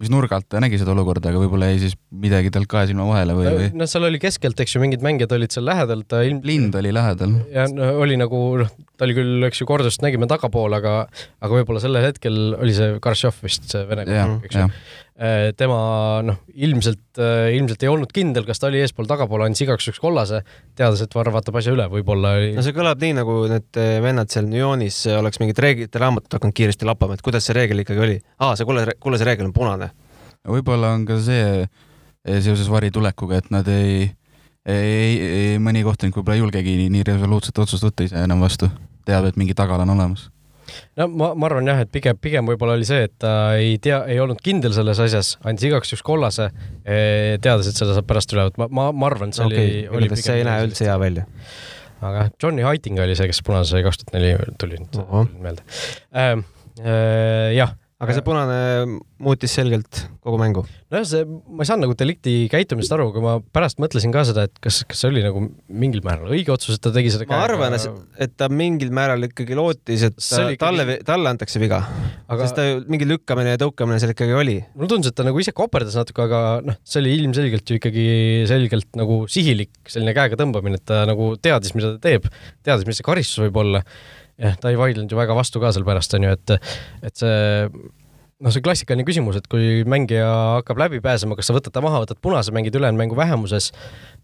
[0.00, 3.04] mis nurga alt ta nägi seda olukorda, aga võib-olla jäi siis midagi talt kahe silma
[3.08, 6.22] vahele või, või no seal oli keskelt, eks ju, mingid mängijad olid seal lähedal, ta
[6.26, 6.40] ilm-.
[6.46, 7.36] lind oli lähedal.
[7.52, 10.94] ja no, oli nagu noh, ta oli küll, eks ju, kordust nägime tagapool, aga,
[11.40, 14.70] aga võib-olla sellel hetkel oli see Karšov vist see vene kodanik, eks ju
[15.60, 15.78] tema
[16.24, 17.18] noh, ilmselt,
[17.52, 20.40] ilmselt ei olnud kindel, kas ta oli eespool, tagapool, andis igaks juhuks kollase,
[20.78, 24.32] teades, et Varr vaatab asja üle, võib-olla oli no see kõlab nii, nagu need vennad
[24.32, 28.16] seal Nyonis oleks mingit reeglite raamatut hakanud kiiresti lappama, et kuidas see reegel ikkagi oli.
[28.40, 29.90] aa, see kuule, see reegel on punane.
[30.48, 31.68] võib-olla on ka see
[32.24, 34.10] seoses Vari tulekuga, et nad ei,
[34.64, 38.72] ei, ei, mõni kohtunik võib-olla ei julgegi nii, nii resoluutset otsust võtta ise enam vastu,
[39.08, 40.28] teab, et mingi tagala on olemas.
[41.00, 44.02] No ma, ma arvan jah, et pigem, pigem võib-olla oli see, et ta ei tea,
[44.10, 46.50] ei olnud kindel selles asjas, andis igaks juhuks kollase,
[46.84, 50.10] teades, et seda saab pärast üle võtta, ma, ma, ma arvan, see okei oli, oli
[50.10, 51.26] igatahes see ei näe üldse hea välja.
[52.00, 55.28] aga jah, Johnny Heiting oli see, kes punase sai kaks tuhat neli, tuli nüüd Ohoh.
[55.42, 55.66] meelde
[56.16, 56.46] ähm,.
[56.80, 58.58] Äh, jah, aga see punane
[59.20, 60.64] muutis selgelt kogu mängu.
[60.92, 64.46] nojah, see, ma ei saanud nagu delikti käitumisest aru, aga ma pärast mõtlesin ka seda,
[64.48, 67.42] et kas, kas see oli nagu mingil määral õige otsus, et ta tegi seda ma
[67.44, 67.76] arvan,
[68.20, 71.82] et ta mingil määral ikkagi lootis, et ta, ikkagi- talle, talle antakse viga
[72.30, 74.56] aga aga..., sest ta ju mingi lükkamine ja tõukamine seal ikkagi oli.
[74.74, 78.06] mulle tundus, et ta nagu ise koperdas natuke, aga noh, see oli ilmselgelt ju ikkagi
[78.50, 82.30] selgelt nagu sihilik selline käega tõmbamine, et ta nagu teadis, mida ta teeb,
[82.66, 83.84] teadis, mis see karistus võib olla.
[84.40, 86.54] jah, ta ei vaidlenud ju väga vastu ka seal pärast onju, et,
[87.06, 87.34] et see
[88.40, 90.26] noh, see klassikaline küsimus, et kui mängija
[90.60, 93.70] hakkab läbi pääsema, kas sa võtad ta maha, võtad punase, mängid ülejäänud mängu vähemuses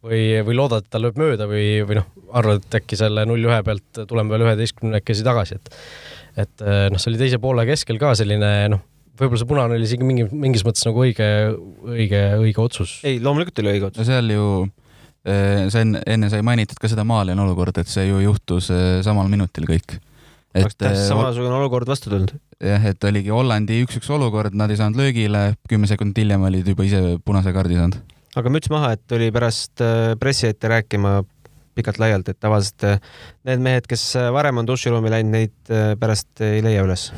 [0.05, 3.61] või, või loodad, et ta lööb mööda või, või noh, arvad, et äkki selle null-ühe
[3.67, 5.81] pealt tuleme veel üheteistkümnekesi tagasi, et
[6.37, 8.83] et noh, see oli teise poole keskel ka selline noh,
[9.17, 11.29] võib-olla see punane oli isegi mingi, mingis mõttes nagu õige,
[11.89, 12.99] õige, õige otsus.
[13.09, 14.03] ei, loomulikult oli õige otsus.
[14.03, 14.86] no seal ju eh,
[15.27, 19.31] see enne, enne sai mainitud ka seda Malian olukorda, et see ju juhtus eh, samal
[19.33, 19.99] minutil kõik.
[20.57, 22.35] oleks täpselt samasugune olukord vastu tulnud.
[22.63, 26.87] jah, et oligi Hollandi üks-üks olukord, nad ei saanud löögile, kümme sekundit hiljem olid juba
[26.87, 27.99] ise punase kaardi saanud.
[28.37, 31.21] aga müts maha, et tuli pärast äh, pressi ette rääkima
[31.77, 33.01] pikalt-laialt, et tavaliselt äh,
[33.49, 37.11] need mehed, kes äh, varem on duširuumi läinud, neid äh, pärast ei leia üles.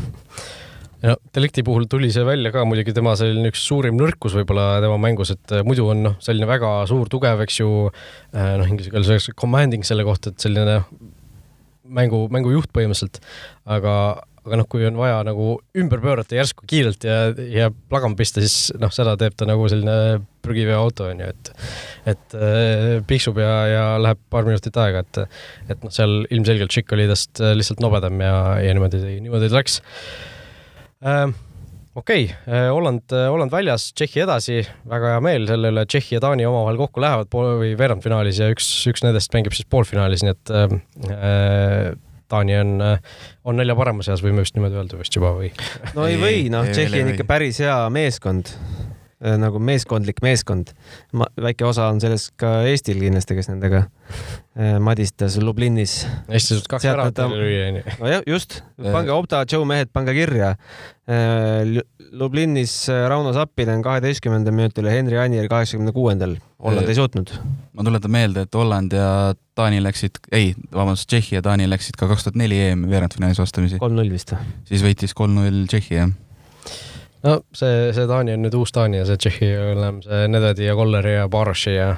[1.02, 4.98] Ja Delikti puhul tuli see välja ka muidugi tema selline üks suurim nõrkus võib-olla tema
[5.02, 7.68] mängus, et eh, muidu on noh, selline väga suur, tugev, eks ju,
[8.34, 10.80] noh, inglise keeles öeldakse commanding selle kohta, et selline
[11.88, 13.20] mängu, mängujuht põhimõtteliselt,
[13.70, 13.92] aga,
[14.44, 17.18] aga noh, kui on vaja nagu ümber pöörata järsku kiirelt ja,
[17.52, 21.52] ja plagama pista, siis noh, seda teeb ta nagu selline prügiveoauto on ju, et
[22.14, 25.22] et äh, piksub ja, ja läheb paar minutit aega, et
[25.74, 28.34] et noh, seal ilmselgelt Chick oli tast äh, lihtsalt nobedam ja,
[28.64, 29.80] ja niimoodi, niimoodi ta läks.
[29.82, 30.37] äh,
[30.98, 34.58] okei okay,, Holland, Holland väljas, Tšehhi edasi,
[34.90, 38.50] väga hea meel selle üle, Tšehhi ja Taani omavahel kokku lähevad pool või veerandfinaalis ja
[38.54, 41.94] üks, üks nendest mängib siis poolfinaalis, nii et äh,
[42.28, 42.74] Taani on,
[43.48, 45.48] on nelja parema seas, võime vist niimoodi öelda vist juba või?
[45.96, 48.52] no ei Ei, või, noh, Tšehhi on ikka päris hea meeskond.
[49.18, 50.70] Nagu meeskondlik meeskond.
[51.42, 56.04] väike osa on selles ka Eestil kindlasti, kes nendega äh, madistas Lublinis.
[56.28, 57.82] hästi suht kaks ära ta- lüüa, onju.
[57.98, 60.54] nojah, just, pange Opta, Joe mehed, pange kirja.
[62.12, 66.36] Lublinis äh, Rauno Sappinen kaheteistkümnendal minutil ja Henri Anier kaheksakümne kuuendal.
[66.62, 67.32] Holland Äh, ei suutnud.
[67.72, 72.08] ma tuletan meelde, et Holland ja Taani läksid, ei, vabandust, Tšehhi ja Taani läksid ka
[72.10, 74.46] kaks tuhat neli EM-i veerandfinaalis vastamisi, kolm-null vist või?
[74.70, 76.10] siis võitis kolm-null Tšehhi, jah.
[77.26, 80.76] No see, see Taani on nüüd uus Taani ja see Tšehhi on see Nedvedi ja
[80.78, 81.88] Kolleri ja Baroši ja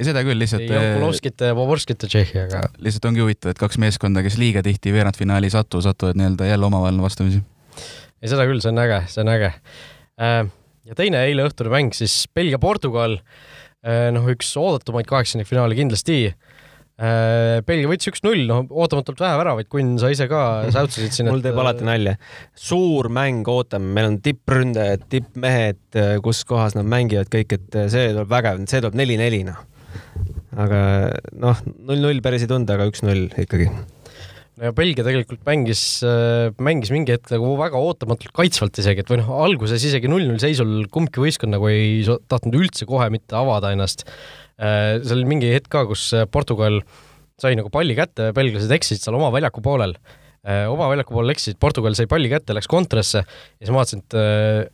[0.00, 3.60] ja seda küll, lihtsalt ei Jankulovskit ja Poborskit ja Tšehhi, aga lihtsalt ongi huvitav, et
[3.60, 7.42] kaks meeskonda, kes liiga tihti veerandfinaali ei satu, satuvad nii-öelda jälle omavahel vastamisi.
[8.20, 9.52] ei, seda küll, see on äge, see on äge.
[10.20, 13.18] ja teine eileõhtune mäng siis Belgia-Portugal,
[14.16, 16.22] noh, üks oodatumaid kaheksandikfinaale kindlasti.
[17.00, 20.40] Belgia võitis üks-null, noh, ootamatult vähe väravaid, Kunn, sa ise ka
[20.74, 21.30] säutsasid siin.
[21.32, 22.16] mul teeb alati nalja.
[22.52, 25.80] suur mäng ootame, meil on tippründajad, tippmehed,
[26.24, 29.62] kus kohas nad mängivad kõik, et see tuleb vägev, see tuleb neli-neli, noh.
[30.60, 30.82] aga
[31.40, 33.70] noh, null-null päris ei tundu, aga üks-null ikkagi.
[34.60, 35.86] no ja Belgia tegelikult mängis,
[36.60, 40.82] mängis mingi hetk nagu väga ootamatult kaitsvalt isegi, et või noh, alguses isegi null-null seisul
[40.92, 44.04] kumbki võistkond nagu ei tahtnud üldse kohe mitte avada ennast.
[44.60, 46.82] Seal oli mingi hetk ka, kus Portugal
[47.40, 49.96] sai nagu palli kätte, belglased eksisid seal oma väljaku poolel.
[50.40, 54.14] oma väljaku poolel eksisid, Portugal sai palli kätte, läks kontrasse ja siis ma vaatasin, et,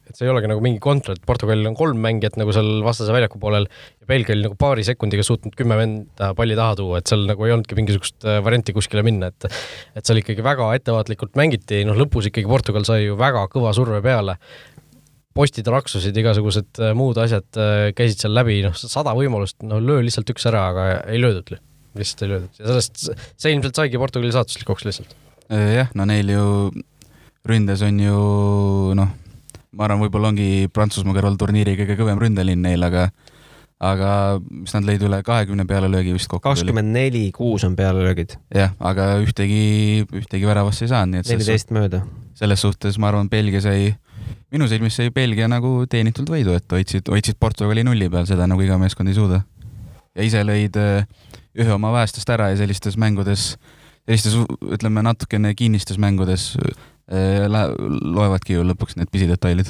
[0.06, 3.14] et see ei olegi nagu mingi kontra, et Portugalil on kolm mängijat nagu seal vastase
[3.14, 7.10] väljaku poolel ja Belgia oli nagu paari sekundiga suutnud kümme venda palli taha tuua, et
[7.10, 9.50] seal nagu ei olnudki mingisugust äh, varianti kuskile minna, et
[9.98, 13.98] et seal ikkagi väga ettevaatlikult mängiti, noh lõpus ikkagi Portugal sai ju väga kõva surve
[14.06, 14.38] peale.
[15.36, 20.04] Postid raksusid, igasugused äh, muud asjad äh, käisid seal läbi, noh sada võimalust, no löö
[20.06, 21.56] lihtsalt üks ära, aga ei löödud,
[21.98, 25.16] lihtsalt ei löödud ja sellest, see ilmselt saigi Portugali saatuslikuks lihtsalt.
[25.50, 26.46] jah, no neil ju
[27.46, 28.18] ründes on ju
[28.98, 29.14] noh,
[29.76, 33.10] ma arvan, võib-olla ongi Prantsusmaa kõrval turniiri kõige kõvem ründelinn neil, aga
[33.76, 36.46] aga mis nad lõid üle kahekümne pealelöögi vist kokku?
[36.48, 41.44] kakskümmend neli, kuus on pealelöögid, jah, aga ühtegi, ühtegi väravasse ei saanud, nii et selles,
[41.44, 42.00] neliteist mööda.
[42.38, 43.90] selles suhtes ma arvan, Belgia sai,
[44.56, 48.64] minu silmis sai Belgia nagu teenitud võidu, et hoidsid, hoidsid Portugali nulli peal, seda nagu
[48.64, 49.44] iga meeskond ei suuda.
[50.16, 51.04] ja ise lõid äh,
[51.56, 53.54] ühe oma väestest ära ja sellistes mängudes,
[54.08, 56.54] sellistes ütleme natukene kinnistes mängudes
[57.06, 57.70] lä-
[58.02, 59.68] loevadki ju lõpuks need pisidetailid.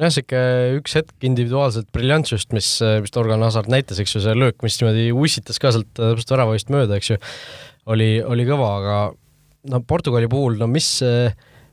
[0.00, 0.42] jah, sihuke
[0.80, 2.68] üks hetk individuaalset briljantsust, mis,
[3.04, 6.34] mis Torgan Hazard näitas, eks ju, see löök, mis niimoodi ussitas ka sealt äh, täpselt
[6.34, 7.20] väravavist mööda, eks ju,
[7.92, 8.96] oli, oli kõva, aga
[9.70, 10.88] no Portugali puhul, no mis,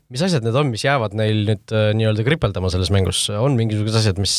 [0.09, 3.99] mis asjad need on, mis jäävad neil nüüd äh, nii-öelda kripeldama selles mängus, on mingisugused
[4.01, 4.35] asjad, mis,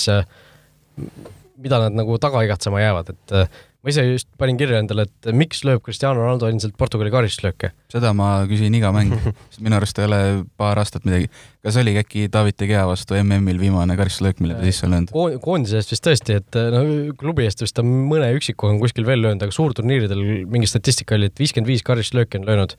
[1.61, 5.31] mida nad nagu taga igatsema jäävad, et äh, ma ise just panin kirja endale, et
[5.37, 7.73] miks lööb Cristiano Ronaldo endiselt Portugali karistuslööke.
[7.93, 9.15] seda ma küsin iga mäng,
[9.53, 10.21] sest minu arust ei ole
[10.61, 11.31] paar aastat midagi.
[11.61, 15.11] Kas oligi äkki David De Gea vastu MM-il viimane karistuslöök, mille ta sisse on löönud?
[15.13, 16.81] Ko- koondise eest vist tõesti, et no
[17.21, 21.29] klubi eest vist ta mõne üksiku on kuskil veel löönud, aga suurturniiridel mingi statistika oli,
[21.29, 22.73] et viiskümmend viis karistuslööki on löönud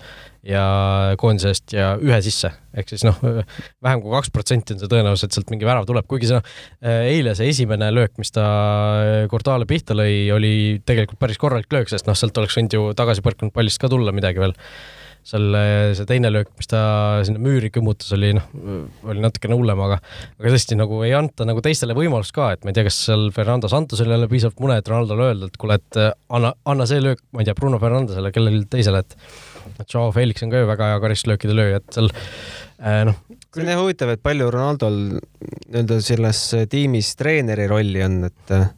[0.49, 0.63] ja
[1.21, 3.19] koondise eest ja ühe sisse, ehk siis noh,
[3.85, 6.55] vähem kui kaks protsenti on see tõenäosus, et sealt mingi värav tuleb, kuigi see noh,
[7.05, 8.47] eile see esimene löök, mis ta
[9.29, 10.55] Courtois'le pihta lõi, oli
[10.89, 14.15] tegelikult päris korralik löök, sest noh, sealt oleks võinud ju tagasi põrkunud pallist ka tulla
[14.15, 14.57] midagi veel
[15.27, 15.57] seal
[15.97, 16.81] see teine löök, mis ta
[17.27, 18.47] sinna müüri kõmmutas, oli noh,
[19.05, 22.71] oli natukene hullem, aga aga tõesti nagu ei anta nagu teistele võimalust ka, et ma
[22.71, 25.77] ei tea, kas seal Fernando Santosel ei ole piisavalt mune, et Ronaldole öelda, et kuule,
[25.81, 30.11] et äh, anna, anna see löök, ma ei tea, Bruno Fernandesele, kellelegi teisele, et Joao
[30.15, 33.81] Felix on ka ju väga hea karistuslöökide lööja, et seal äh, noh, see on jah
[33.81, 38.69] huvitav, et palju Ronaldol nii-öelda selles tiimis treeneri rolli on, et äh,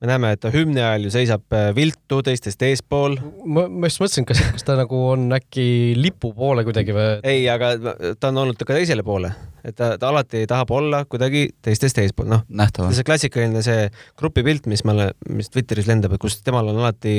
[0.00, 3.18] me näeme, et ta hümni ajal ju seisab äh, viltu teistest eespool.
[3.44, 5.64] ma, ma just mõtlesin, kas, kas ta nagu on äkki
[5.98, 7.74] lipu poole kuidagi või ei, aga
[8.16, 12.30] ta on olnud ka teisele poole, et ta, ta alati tahab olla kuidagi teistest eespool,
[12.32, 12.46] noh.
[12.48, 12.96] nähtavalt.
[12.96, 13.88] see klassikaline see
[14.20, 17.14] grupipilt, mis meile, mis Twitteris lendab, et kus temal on alati,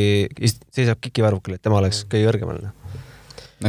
[0.73, 2.63] seisab kikivarvukil, et tema oleks kõige kõrgemal.
[2.65, 3.03] noh.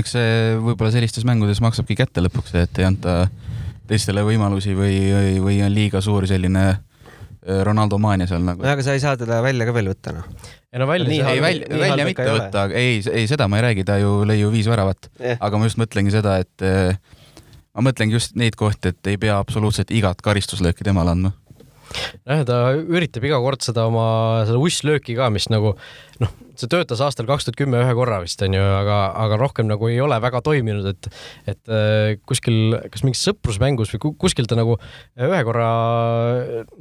[0.01, 3.27] eks see võib-olla sellistes mängudes maksabki kätte lõpuks, et ei anta
[3.93, 6.81] teistele võimalusi või, või, või on liiga suur selline äh,
[7.43, 8.63] Ronaldo maania seal nagu.
[8.63, 10.29] aga sa ei saa teda välja ka veel võtta, noh.
[10.73, 13.87] ei no välja ei välja, nii välja mitte võtta, ei, ei seda ma ei räägi,
[13.89, 16.95] ta ju lõi ju viis väravat, jah, aga ma just mõtlengi seda, et äh,
[17.75, 21.35] ma mõtlengi just neid kohti, et ei pea absoluutselt igat karistuslööki temale andma.
[22.25, 24.07] Nojah, ta üritab iga kord seda oma,
[24.49, 25.75] seda usslööki ka, mis nagu
[26.23, 29.89] noh, see töötas aastal kaks tuhat kümme ühe korra vist onju, aga, aga rohkem nagu
[29.89, 31.09] ei ole väga toiminud, et
[31.49, 34.77] et äh, kuskil, kas mingis sõprusmängus või kuskil ta nagu
[35.17, 35.69] ühe korra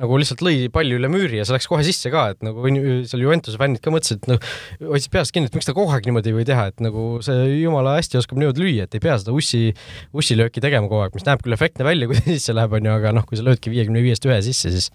[0.02, 2.64] nagu lihtsalt lõi palli üle müüri ja see läks kohe sisse ka, et nagu
[3.08, 4.52] seal Juventuse fännid ka mõtlesid, et noh,
[4.92, 7.48] hoidsid peast kinni, et miks ta kogu aeg niimoodi ei või teha, et nagu see
[7.62, 9.72] jumala hästi oskab niimoodi lüüa, et ei pea seda ussi,
[10.16, 13.16] ussilööki tegema kogu aeg, mis näeb küll efektne välja, kui ta sisse läheb, onju, aga
[13.16, 14.92] noh, kui sa löödki viiekümne viiest ühe sisse, siis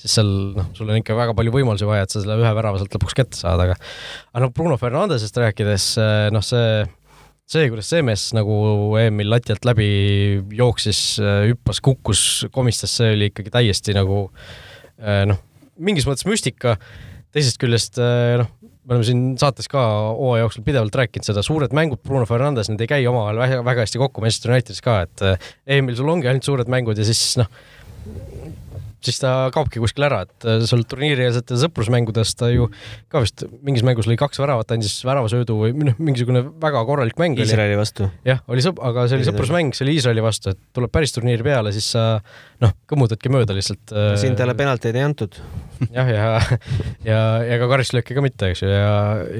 [0.00, 2.80] siis seal noh, sul on ikka väga palju võimalusi vaja, et sa selle ühe värava
[2.80, 3.76] sealt lõpuks kätte saad, aga
[4.30, 6.84] aga noh, Bruno Fernandesest rääkides, eh, noh, see,
[7.50, 8.54] see, kuidas see mees nagu
[9.00, 9.90] EM-il lati alt läbi
[10.56, 12.24] jooksis, eh, hüppas, kukkus,
[12.54, 14.26] komistas, see oli ikkagi täiesti nagu
[15.00, 15.40] eh, noh,
[15.80, 16.76] mingis mõttes müstika,
[17.34, 19.80] teisest küljest noh, me oleme siin saates ka
[20.18, 23.86] hooaja jooksul pidevalt rääkinud seda, suured mängud, Bruno Fernandes, need ei käi omavahel väga, väga
[23.86, 25.24] hästi kokku Manchester Unitedis ka, et
[25.78, 27.48] EM-il sul ongi ainult suured mängud ja siis noh,
[29.04, 32.68] siis ta kaobki kuskil ära, et äh, seal turniirieelsete sõprusmängudes ta ju
[33.12, 37.38] ka vist mingis mängus lõi kaks väravat, andis väravasöödu või noh, mingisugune väga korralik mäng
[37.38, 37.46] oli.
[37.48, 38.10] Iisraeli vastu.
[38.26, 41.44] jah, oli sõp-, aga see oli sõprusmäng, see oli Iisraeli vastu, et tuleb päris turniir
[41.46, 42.06] peale, siis sa
[42.64, 43.94] noh, kõmmutadki mööda lihtsalt.
[44.20, 45.40] siin talle penalteid ei antud.
[45.96, 46.58] jah, ja, ja,
[47.06, 48.92] ja, ja ka karistuslööke ka mitte, eks ju, ja,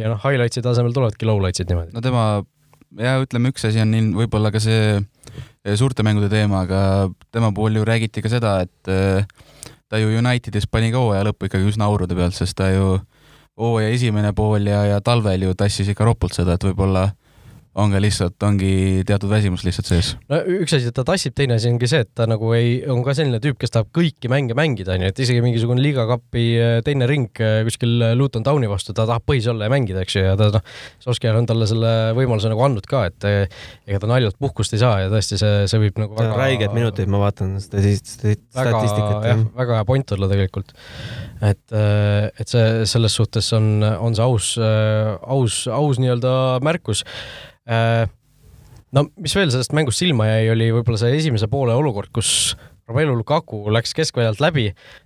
[0.02, 1.94] ja noh, highlights'i tasemel tulevadki lowlights'id niimoodi.
[1.96, 2.26] no tema,
[3.00, 4.98] ja ütleme, üks asi on võib-olla ka see
[5.76, 9.26] suurte mängude teema, aga tema puhul ju räägiti ka seda, et
[9.90, 13.00] ta ju Unitedis pani ka hooaja lõppu ikkagi üsna aurude pealt, sest ta ju
[13.60, 17.10] hooaja esimene pool ja, ja talvel ju tassis ikka ropult seda, et võib-olla
[17.78, 20.08] on ka lihtsalt, ongi teatud väsimus lihtsalt sees.
[20.30, 23.04] no üks asi, et ta tassib, teine asi ongi see, et ta nagu ei, on
[23.06, 26.72] ka selline tüüp, kes tahab kõiki mänge mängida, onju, et isegi mingisugune liiga kapi äh,
[26.86, 30.16] teine ring äh, kuskil äh, Luton Towni vastu, ta tahab põhis olla ja mängida, eks
[30.18, 30.64] ju, ja ta noh,
[31.04, 35.04] Solskjaer on talle selle võimaluse nagu andnud ka, et ega ta naljalt puhkust ei saa
[35.04, 39.28] ja tõesti, see, see võib nagu väga räiged minutid, ma vaatan seda statistikat.
[39.30, 40.74] jah, väga hea point olla tegelikult.
[41.38, 46.34] et, et see, selles suhtes on, on see aus, aus, aus nii-öelda
[46.66, 47.04] märkus
[47.70, 52.56] no mis veel sellest mängust silma jäi, oli võib-olla see esimese poole olukord, kus
[52.90, 54.64] Romelu Lukaku läks keskväljalt läbi,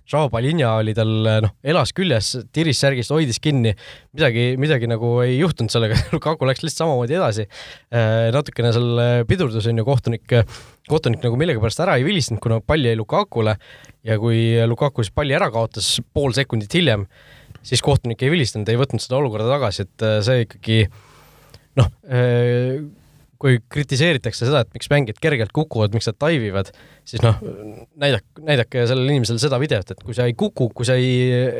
[0.09, 1.11] Joao Palinha oli tal
[1.45, 3.75] noh, elas küljes, tiris särgist, hoidis kinni,
[4.15, 7.45] midagi, midagi nagu ei juhtunud sellega Lukaku läks lihtsalt samamoodi edasi.
[7.93, 10.37] Äh, natukene seal pidurdus on ju kohtunik,
[10.89, 13.57] kohtunik nagu millegipärast ära ei vilistanud, kuna pall jäi Lukakule.
[14.05, 17.05] Ja kui Lukaku siis palli ära kaotas pool sekundit hiljem,
[17.65, 20.85] siis kohtunik ei vilistanud, ei võtnud seda olukorda tagasi, et äh, see ikkagi
[21.79, 22.79] noh, äh,
[23.41, 26.71] kui kritiseeritakse seda, et miks mängijad kergelt kukuvad, miks nad taivivad,
[27.07, 27.37] siis noh,
[27.99, 31.11] näidake, näidake sellele inimesele seda videot, et kui sa ei kuku, kui sa ei,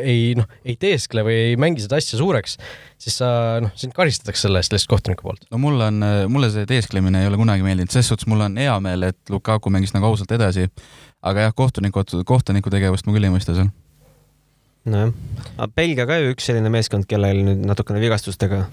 [0.01, 2.57] ei noh, ei teeskle või ei mängi seda asja suureks,
[3.01, 3.29] siis sa
[3.63, 5.47] noh, sind karistatakse selle eest lihtsalt kohtuniku poolt.
[5.51, 6.01] no mul on,
[6.31, 9.73] mulle see teesklemine ei ole kunagi meeldinud, selles suhtes mul on hea meel, et Lukaku
[9.73, 10.69] mängis nagu ausalt edasi,
[11.25, 13.73] aga jah, kohtuniku, kohtuniku tegevust ma küll ei mõista seal
[14.85, 15.13] nojah,
[15.55, 18.65] aga Belgia ka ju üks selline meeskond, kellel nüüd natukene vigastustega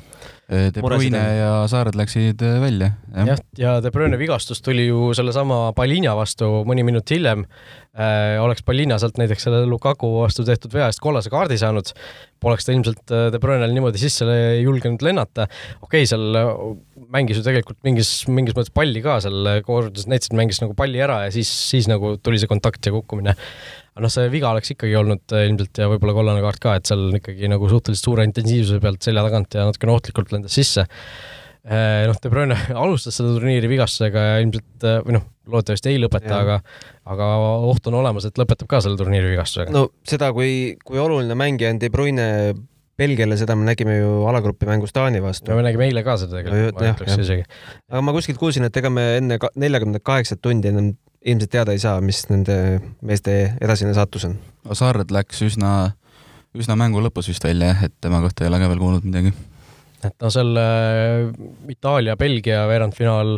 [0.53, 2.91] De Bruyne ja Saared läksid äh, välja.
[3.15, 7.47] jah, ja De Bruyne vigastus tuli ju sellesama Palina vastu mõni minut hiljem
[7.97, 8.37] äh,.
[8.43, 11.95] oleks Palina sealt näiteks selle Lukaku vastu tehtud vea eest kollase kaardi saanud,
[12.43, 14.27] poleks ta ilmselt äh, De Bruyne'l niimoodi sisse
[14.61, 15.47] julgenud lennata.
[15.81, 16.53] okei okay,, seal äh,
[17.13, 21.23] mängis ju tegelikult mingis, mingis mõttes palli ka seal, kordas näitasid, mängis nagu palli ära
[21.29, 23.39] ja siis, siis nagu tuli see kontakt ja kukkumine
[23.93, 26.89] aga noh, see viga oleks ikkagi olnud äh, ilmselt ja võib-olla kollane kaart ka, et
[26.89, 30.87] seal ikkagi nagu suhteliselt suure intensiivsuse pealt selja tagant ja natukene ohtlikult lendas sisse.
[31.63, 36.01] Äh, noh, De Bruyne alustas seda turniiri vigastusega ja ilmselt äh, või noh, loodetavasti ei
[36.01, 36.59] lõpeta, aga
[37.13, 37.29] aga
[37.69, 39.75] oht on olemas, et lõpetab ka selle turniiri vigastusega.
[39.75, 42.29] no seda, kui, kui oluline mängija on De Bruyne
[42.99, 45.53] Belgiale, seda me nägime ju alagrupi mängus Taani vastu.
[45.57, 47.47] me nägime eile ka seda tegelikult, ma ütleks isegi.
[47.93, 50.93] aga ma kuskilt kuulsin, et ega me enne neljakümne kaheksat tundi ennem
[51.25, 52.57] ilmselt teada ei saa, mis nende
[53.07, 54.37] meeste edasine saatus on.
[54.79, 55.93] Saared läks üsna,
[56.59, 59.35] üsna mängu lõpus vist välja jah, et tema kohta ei ole ka veel kuulnud midagi.
[60.03, 60.65] et no selle
[61.71, 63.37] Itaalia-Belgia veerandfinaal,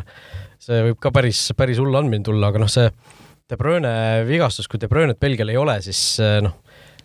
[0.64, 2.88] see võib ka päris, päris hull andmine tulla, aga noh, see
[3.44, 6.54] De Bruyne vigastus, kui De Bruyne't Belgial ei ole, siis noh,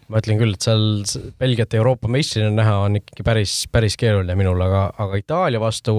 [0.08, 1.04] ma ütlen küll, et seal
[1.40, 5.98] Belgiat Euroopa meistrina näha on ikkagi päris, päris keeruline minul, aga, aga Itaalia vastu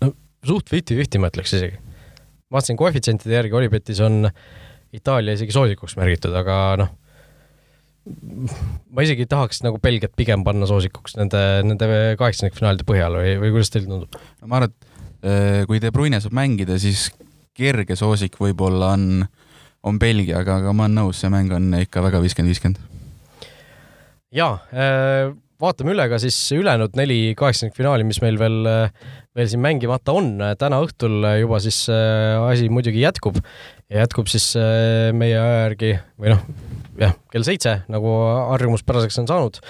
[0.00, 0.14] no,
[0.48, 1.83] suht fifty-fifty ma ütleks isegi
[2.54, 4.28] vaatasin koefitsientide järgi, Olipetis on
[4.94, 6.92] Itaalia isegi soosikuks märgitud, aga noh,
[8.04, 11.88] ma isegi tahaks nagu Belgiat pigem panna soosikuks nende, nende
[12.20, 14.18] kaheksandikfinaalide põhjal või, või kuidas teile tundub?
[14.44, 17.08] ma arvan, et äh, kui De Bruyne saab mängida, siis
[17.56, 19.24] kerge soosik võib-olla on,
[19.86, 22.82] on Belgia, aga, aga ma olen nõus, see mäng on ikka väga viiskümmend, viiskümmend.
[24.34, 25.32] jaa äh,,
[25.64, 28.58] vaatame üle ka siis ülejäänud neli kaheksandikfinaali, mis meil veel,
[29.36, 30.30] veel siin mängimata on.
[30.60, 33.40] täna õhtul juba siis asi muidugi jätkub
[33.88, 34.52] ja jätkub siis
[35.16, 36.44] meie aja järgi või noh,
[37.00, 38.12] jah, kell seitse, nagu
[38.54, 39.62] harjumuspäraseks on saanud.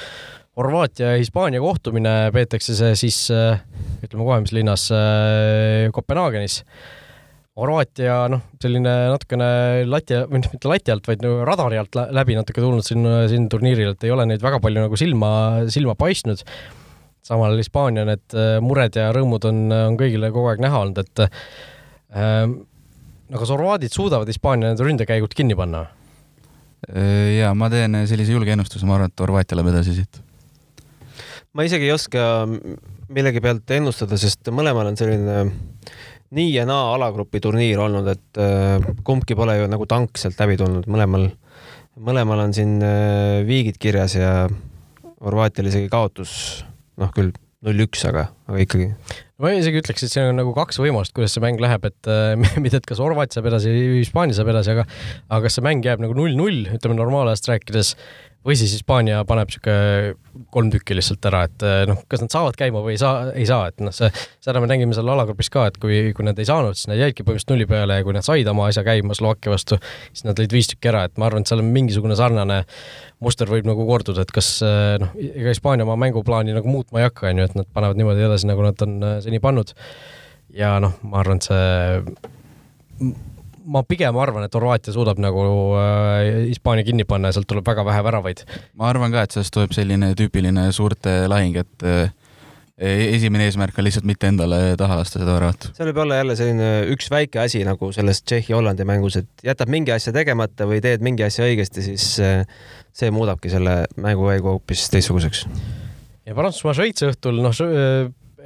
[0.55, 4.87] Horvaatia ja Hispaania kohtumine peetakse see siis ütleme kohe, mis linnas,
[5.95, 6.61] Kopenhaagenis
[7.55, 9.49] Horvaatia noh, selline natukene
[9.87, 13.47] lati, või noh, mitte lati alt, vaid nagu radari alt läbi natuke tulnud siin, siin
[13.53, 15.29] turniiril, et ei ole neid väga palju nagu silma,
[15.71, 16.43] silma paistnud.
[17.25, 21.23] samal Hispaania need äh, mured ja rõõmud on, on kõigile kogu aeg näha olnud, et
[22.19, 22.59] ähm,
[23.31, 25.87] no kas horvaadid suudavad Hispaania need ründekäigud kinni panna?
[26.91, 30.21] Äh, jaa, ma teen sellise julge ennustuse, ma arvan, et Horvaatia läheb edasi siit.
[31.55, 32.27] ma isegi ei oska
[33.15, 35.45] millegi pealt ennustada, sest mõlemal on selline
[36.35, 40.59] nii ja naa alagrupi turniir olnud, et äh, kumbki pole ju nagu tank sealt läbi
[40.61, 41.29] tulnud, mõlemal,
[42.01, 44.35] mõlemal on siin äh, viigid kirjas ja
[45.25, 46.33] Horvaatial isegi kaotus,
[47.01, 47.31] noh küll
[47.65, 48.91] null-üks, aga, aga ikkagi.
[49.41, 52.35] ma isegi ütleks, et siin on nagu kaks võimalust, kuidas see mäng läheb, et äh,
[52.63, 54.85] mitte, et kas Horvaatia saab edasi, Hispaania saab edasi, aga
[55.31, 57.95] aga kas see mäng jääb nagu null-null, ütleme normaalajast rääkides,
[58.45, 60.15] või siis Hispaania paneb niisugune
[60.55, 63.47] kolm tükki lihtsalt ära, et eh, noh, kas nad saavad käima või ei saa, ei
[63.49, 64.11] saa, et noh, see,
[64.45, 67.23] seda me nägime seal alagrupis ka, et kui, kui nad ei saanud, siis nad jäidki
[67.25, 69.79] põhimõtteliselt nulli peale ja kui nad said oma asja käima Slovakkia vastu,
[70.13, 72.63] siis nad lõid viis tükki ära, et ma arvan, et seal on mingisugune sarnane
[73.25, 77.09] muster võib nagu korduda, et kas eh, noh, ega Hispaania oma mänguplaani nagu muutma ei
[77.09, 79.77] hakka, on ju, et nad panevad niimoodi edasi, nagu nad on eh, seni pannud.
[80.55, 83.15] ja noh, ma arvan, et see
[83.65, 85.45] ma pigem arvan, et Horvaatia suudab nagu
[85.79, 88.45] äh, Hispaania äh, kinni panna ja sealt tuleb väga vähe väravaid.
[88.81, 92.13] ma arvan ka, et sellest tuleb selline tüüpiline suurte lahing, et äh,
[92.75, 95.69] esimene eesmärk on lihtsalt mitte endale taha lasta seda väravat.
[95.77, 99.95] seal võib olla jälle selline üks väike asi nagu selles Tšehhi-Hollandi mängus, et jätab mingi
[99.95, 102.43] asja tegemata või teed mingi asja õigesti, siis äh,
[102.95, 105.47] see muudabki selle mängukäigu hoopis teistsuguseks.
[106.27, 107.55] ja Prantsusmaa-Šveitsi õhtul, noh,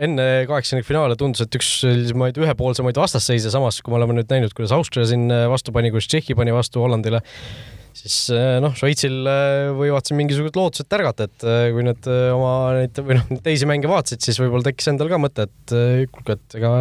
[0.05, 4.74] enne kaheksandikfinaale tundus, et üks sellisemaid ühepoolsemaid vastasseise, samas kui me oleme nüüd näinud, kuidas
[4.76, 7.20] Austria siin äh, vastu pani, kuidas Tšehhi pani vastu Hollandile,
[7.99, 13.03] siis äh, noh, Šveitsil äh, võivad siin mingisugused lootused tärgata, et kui nad oma neid
[13.03, 15.76] või noh, teisi mänge vaatasid, siis võib-olla tekkis endal ka mõte, et
[16.14, 16.72] kuulge, et ega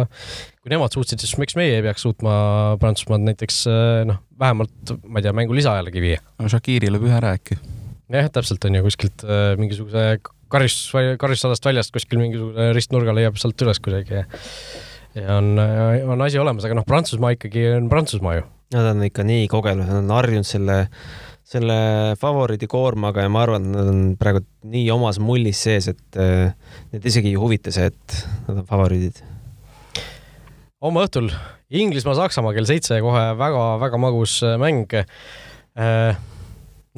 [0.62, 3.64] kui nemad suutsid, siis miks meie ei peaks suutma Prantsusmaad näiteks
[4.08, 6.22] noh, vähemalt ma ei tea, mängu lisaajale viia.
[6.38, 7.58] no Shakiri lööb ühe ära äkki.
[8.14, 9.26] jah, täpselt on ju kuskilt
[9.58, 10.10] mingisuguse
[10.52, 14.26] karistus, karistusalast väljast kuskil mingisugune ristnurga leiab sealt üles kuidagi ja
[15.16, 15.56] ja on,
[16.12, 18.44] on asi olemas, aga noh, Prantsusmaa ikkagi on Prantsusmaa ju.
[18.74, 20.76] Nad on ikka nii kogenud, nad on harjunud selle,
[21.48, 21.78] selle
[22.20, 26.52] favoriidi koormaga ja ma arvan, et nad on praegu nii omas mullis sees, et äh,
[26.92, 28.18] neid isegi ei huvita see, et
[28.48, 29.22] nad on favoriidid.
[30.84, 31.32] homme õhtul
[31.68, 36.20] Inglismaa-Saksamaa kell seitse kohe väga-väga magus mäng äh,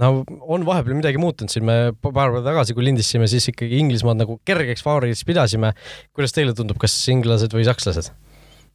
[0.01, 0.11] no
[0.41, 4.39] on vahepeal midagi muutunud siin, me paar päeva tagasi, kui lindistasime, siis ikkagi Inglismaad nagu
[4.47, 5.73] kergeks favoriidiks pidasime.
[6.17, 8.13] kuidas teile tundub, kas inglased või sakslased?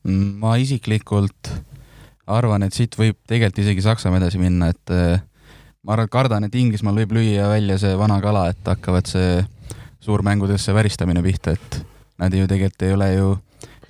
[0.06, 1.50] Ma isiklikult
[2.30, 5.18] arvan, et siit võib tegelikult isegi Saksamaa edasi minna, et eh,
[5.86, 9.42] ma arvan, kardan, et Inglismaal võib lüüa välja see vana kala, et hakkavad see
[10.06, 11.82] suurmängudesse väristamine pihta, et
[12.22, 13.34] nad ju tegelikult ei ole ju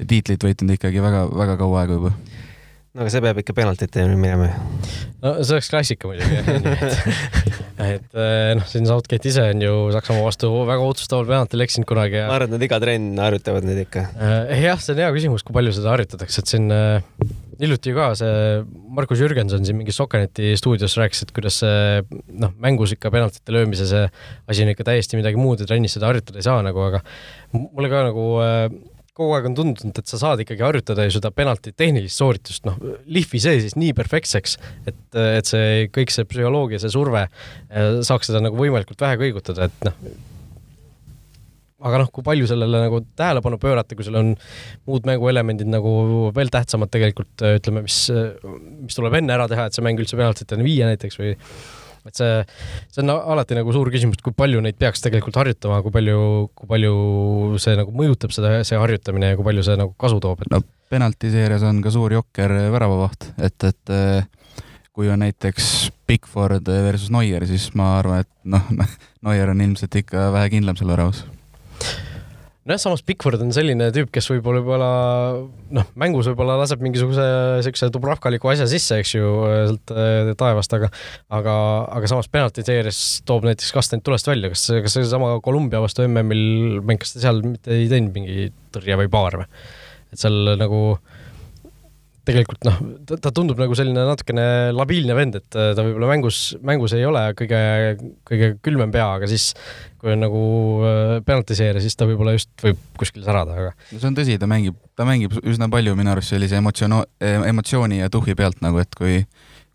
[0.07, 2.11] tiitlit võitnud ikkagi väga-väga kaua aega juba
[2.95, 4.47] no aga see peab ikka penaltite minema.
[5.19, 6.99] no see oleks klassika muidugi et,
[7.85, 12.21] et eh, noh, siin Southgate ise on ju Saksamaa vastu väga otsustaval penaltil eksinud kunagi
[12.21, 12.29] ja.
[12.29, 14.05] ma arvan, et nad iga trenn harjutavad neid ikka.
[14.15, 17.03] Eh, jah, see on hea küsimus, kui palju seda harjutatakse, et siin äh,
[17.59, 18.63] hiljuti ka see
[18.95, 23.91] Markus Jürgenson siin mingis Sokaneti stuudios rääkis, et kuidas see noh, mängus ikka penaltite löömise
[23.91, 24.07] see
[24.47, 27.03] asi on ikka täiesti midagi muud ja trennis seda harjutada ei saa nagu, aga
[27.59, 28.67] mulle ka nagu äh,
[29.15, 32.77] kogu aeg on tundunud, et sa saad ikkagi harjutada ju seda penalti tehnilist sooritust, noh,
[33.07, 34.57] lihvi see siis nii perfektseks,
[34.91, 39.69] et, et see kõik see psühholoogia, see surve eh, saaks seda nagu võimalikult vähe kõigutada,
[39.69, 39.95] et noh,
[41.85, 44.33] aga noh, kui palju sellele nagu tähelepanu pöörata, kui sul on
[44.89, 45.95] muud mänguelemendid nagu
[46.35, 47.99] veel tähtsamad tegelikult ütleme, mis,
[48.81, 51.35] mis tuleb enne ära teha, et see mäng üldse penaltiteni viia näiteks või
[52.09, 52.31] et see,
[52.93, 56.19] see on alati nagu suur küsimus, et kui palju neid peaks tegelikult harjutama, kui palju,
[56.57, 56.95] kui palju
[57.61, 60.53] see nagu mõjutab seda, see harjutamine ja kui palju see nagu kasu toob et...?
[60.53, 60.61] no
[60.93, 64.61] penaltiseerias on ka suur jokker väravavaht, et, et eh,
[64.95, 68.69] kui on näiteks Bigford versus Neuer, siis ma arvan, et noh,
[69.25, 71.25] Neuer on ilmselt ikka vähe kindlam seal väravas
[72.65, 74.89] nojah, samas Pickford on selline tüüp, kes võib-olla võib-olla
[75.77, 77.25] noh, mängus võib-olla laseb mingisuguse
[77.65, 79.31] siukse dubravkaliku asja sisse, eks ju,
[79.69, 80.89] sealt äh, taevast, aga
[81.39, 81.55] aga,
[81.99, 87.01] aga samas penaltiseerias toob näiteks kastanid tulest välja, kas, kas seesama Kolumbia vastu MM-il mäng,
[87.01, 89.49] kas ta seal mitte ei teinud mingi tõrje või paar või?
[90.13, 90.81] et seal nagu
[92.25, 92.79] tegelikult noh,
[93.21, 94.45] ta tundub nagu selline natukene
[94.75, 97.59] labiilne vend, et ta võib-olla mängus, mängus ei ole kõige,
[98.27, 99.51] kõige külmem pea, aga siis
[100.01, 100.41] kui on nagu
[101.27, 103.75] penaltiseeria, siis ta võib-olla just võib kuskil särada, aga.
[103.91, 106.99] no see on tõsi, ta mängib, ta mängib üsna palju minu arust sellise emotsioon,
[107.51, 109.21] emotsiooni ja tuhhi pealt nagu, et kui,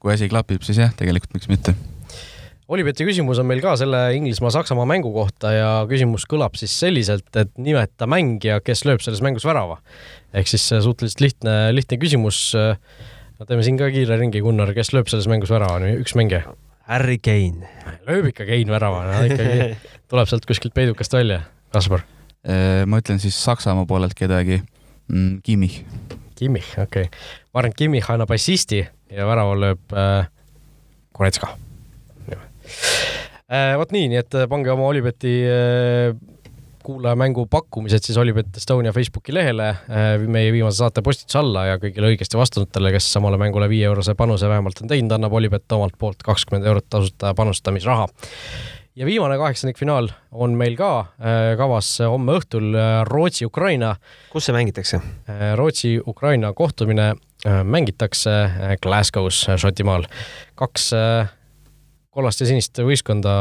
[0.02, 1.76] kui asi klapib, siis jah, tegelikult miks mitte
[2.70, 7.50] Olibeti küsimus on meil ka selle Inglismaa-Saksamaa mängu kohta ja küsimus kõlab siis selliselt, et
[7.58, 9.80] nimeta mängija, kes lööb selles mängus värava.
[10.30, 12.52] ehk siis suhteliselt lihtne, lihtne küsimus.
[12.54, 16.44] no teeme siin ka kiire ringi, Gunnar, kes lööb selles mängus värava, üks mängija?
[16.86, 17.66] Harry Kane.
[18.06, 19.72] lööb ikka Kane värava, no ikkagi
[20.12, 21.40] tuleb sealt kuskilt peidukast välja.
[21.74, 22.04] Kaspar?
[22.46, 24.60] Äh, ma ütlen siis Saksamaa poolelt kedagi
[25.08, 25.80] mm,, Kimmich.
[26.38, 27.26] Kimmich, okei okay..
[27.50, 30.30] ma arvan, et Kimmich annab assisti ja värava lööb äh,
[31.18, 31.50] Koretska
[33.78, 36.14] vot nii, nii et äh, pange oma Olibeti äh,
[36.84, 39.66] kuulajamängu pakkumised siis Olibet Estonia Facebooki lehele
[40.32, 44.48] meie viimase saate postituse alla ja kõigile õigesti vastanutele, kes samale mängule viie eurose panuse
[44.48, 48.06] vähemalt on teinud, annab Olibet omalt poolt kakskümmend eurot tasuta panustamisraha.
[48.96, 50.90] ja viimane kaheksandikfinaal on meil ka
[51.60, 52.72] kavas homme õhtul
[53.06, 53.96] Rootsi-Ukraina.
[54.32, 55.02] kus see mängitakse?
[55.60, 57.12] Rootsi-Ukraina kohtumine
[57.64, 58.50] mängitakse
[58.80, 60.08] Glasgow's Šotimaal.
[60.54, 60.94] kaks
[62.14, 63.34] kollast ja sinist võistkonda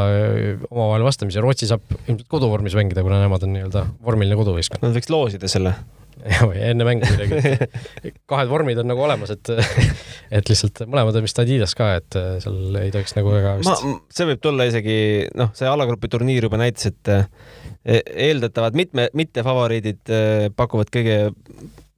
[0.69, 4.85] omavahel vastamisi, Rootsi saab ilmselt koduvormis mängida, kuna nemad on nii-öelda vormiline koduvõistkond.
[4.85, 5.73] Nad võiks loosida selle.
[6.33, 7.67] jah, või enne mängu midagi.
[8.29, 9.51] kahed vormid on nagu olemas, et,
[10.39, 13.71] et lihtsalt mõlemad on vist Adidas ka, et seal ei tohiks nagu väga vist...
[13.71, 14.97] ma, see võib tulla isegi,
[15.39, 20.13] noh, see alagrupi turniir juba näitas, et e, eeldatavad mitme, mittefavoriidid
[20.59, 21.21] pakuvad kõige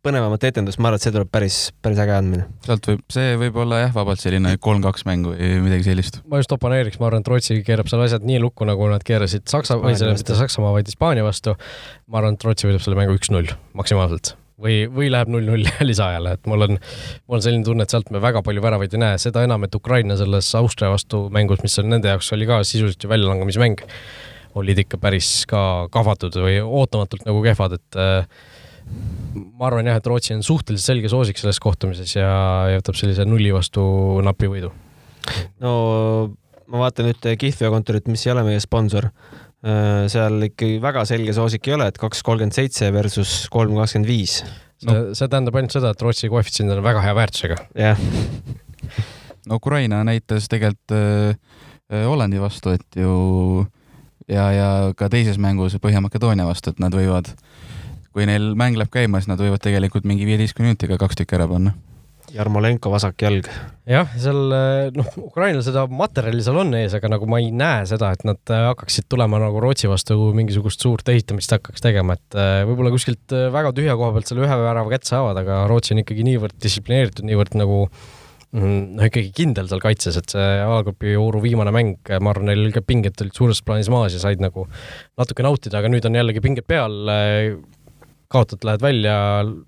[0.06, 2.48] põnevamat etendust, ma arvan, et see tuleb päris, päris äge andmine.
[2.66, 6.22] sealt võib, see võib olla jah, vabalt selline kolm-kaks mängu või midagi sellist.
[6.30, 9.46] ma just oponeeriks, ma arvan, et Rootsi keerab seal asjad nii lukku, nagu nad keerasid
[9.52, 11.54] Saksa, või selle mitte Saksamaa, vaid Hispaania vastu.
[12.10, 16.50] ma arvan, et Rootsi võidab selle mängu üks-null maksimaalselt või, või läheb null-null lisaajale, et
[16.50, 16.78] mul on,
[17.28, 19.78] mul on selline tunne, et sealt me väga palju väravaid ei näe, seda enam, et
[19.78, 23.86] Ukraina selles Austria vastu mängus, mis on nende jaoks oli ka sisuliselt ju väljalangamismäng,
[24.62, 28.48] olid ikka päris ka kahvatud või ootamatult nagu kehvad, et äh,
[29.36, 32.32] ma arvan jah, et Rootsi on suhteliselt selge soosik selles kohtumises ja,
[32.72, 33.84] ja võtab sellise nulli vastu
[34.26, 34.72] napi võidu.
[35.64, 35.74] no
[36.72, 39.10] ma vaatan nüüd Kihlveo kontorit, mis ei ole meie sponsor.
[39.62, 44.40] Seal ikkagi väga selge soosik ei ole, et kaks kolmkümmend seitse versus kolm kakskümmend viis.
[44.82, 47.60] see, see tähendab ainult seda, et Rootsi koefitsient on väga hea väärtusega.
[47.78, 48.02] jah.
[49.48, 50.98] no Ukraina näitas tegelikult
[51.92, 53.66] Hollandi vastu, et ju
[54.32, 57.71] ja, ja ka teises mängus Põhja-Makedoonia vastu, et nad võivad äh,
[58.12, 61.48] kui neil mäng läheb käima, siis nad võivad tegelikult mingi viieteistkümne minutiga kaks tükki ära
[61.52, 61.74] panna.
[62.32, 63.48] Jarmolenko vasak jalg.
[63.90, 64.54] jah, seal
[64.96, 68.54] noh, Ukrainal seda materjali seal on ees, aga nagu ma ei näe seda, et nad
[68.54, 73.74] hakkaksid tulema nagu Rootsi vastu mingisugust suurt ehitamist hakkaks tegema, et äh, võib-olla kuskilt väga
[73.76, 77.60] tühja koha pealt selle ühe värava kätte saavad, aga Rootsi on ikkagi niivõrd distsiplineeritud, niivõrd
[77.60, 82.48] nagu mm, noh, ikkagi kindel seal kaitses, et see A-grupi vooru viimane mäng, ma arvan,
[82.54, 84.70] neil ka pinged olid suures plaanis maas ja said nagu
[85.20, 86.96] natuke nautida, aga nüüd on jällegi pinged peal
[88.32, 89.16] kaotad, lähed välja,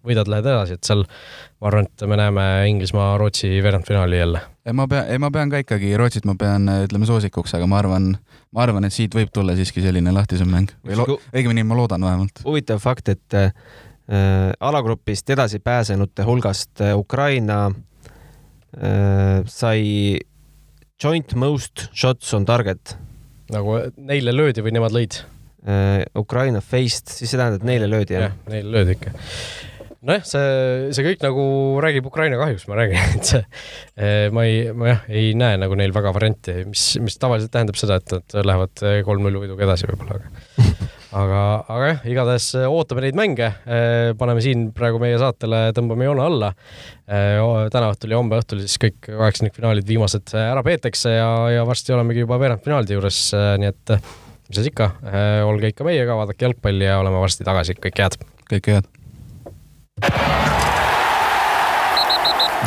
[0.06, 4.42] võidad, lähed edasi, et seal ma arvan, et me näeme Inglismaa-Rootsi veerandfinaali jälle.
[4.74, 8.14] ma pean, ei ma pean ka ikkagi Rootsit, ma pean ütleme soosikuks, aga ma arvan,
[8.56, 12.06] ma arvan, et siit võib tulla siiski selline lahtisem mäng või lo-, õigemini ma loodan
[12.06, 12.44] vähemalt.
[12.48, 13.52] huvitav fakt, et äh,
[14.60, 20.20] alagrupist edasi pääsenute hulgast äh, Ukraina äh, sai
[21.04, 22.98] joint most shots on target.
[23.52, 25.24] nagu neile löödi või nemad lõid?
[25.64, 28.26] Äh, Ukraina faced, siis see tähendab, et neile löödi, jah?
[28.28, 29.14] jah, neile löödi ikka.
[30.04, 30.48] nojah, see,
[30.92, 31.44] see kõik nagu
[31.84, 33.46] räägib Ukraina kahjuks, ma räägin, et see,
[33.96, 37.80] äh, ma ei, ma jah, ei näe nagu neil väga varianti, mis, mis tavaliselt tähendab
[37.80, 40.74] seda, et nad lähevad äh, kolm-null võiduga edasi võib-olla, aga
[41.22, 41.40] aga,
[41.78, 43.48] aga jah, igatahes ootame neid mänge,
[44.20, 46.50] paneme siin praegu meie saatele, tõmbame joone alla.
[47.06, 52.26] täna õhtul ja homme õhtul siis kõik kaheksandikfinaalid viimased ära peetakse ja, ja varsti olemegi
[52.26, 53.22] juba veerandfinaalide juures,
[53.62, 53.96] nii et
[54.54, 58.20] mis siis ikka, äh, olge ikka meiega, vaadake jalgpalli ja oleme varsti tagasi, kõike head!
[58.52, 58.86] kõike head!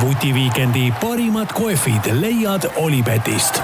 [0.02, 3.62] vutiviikendi parimad kohvid leiad Olipetist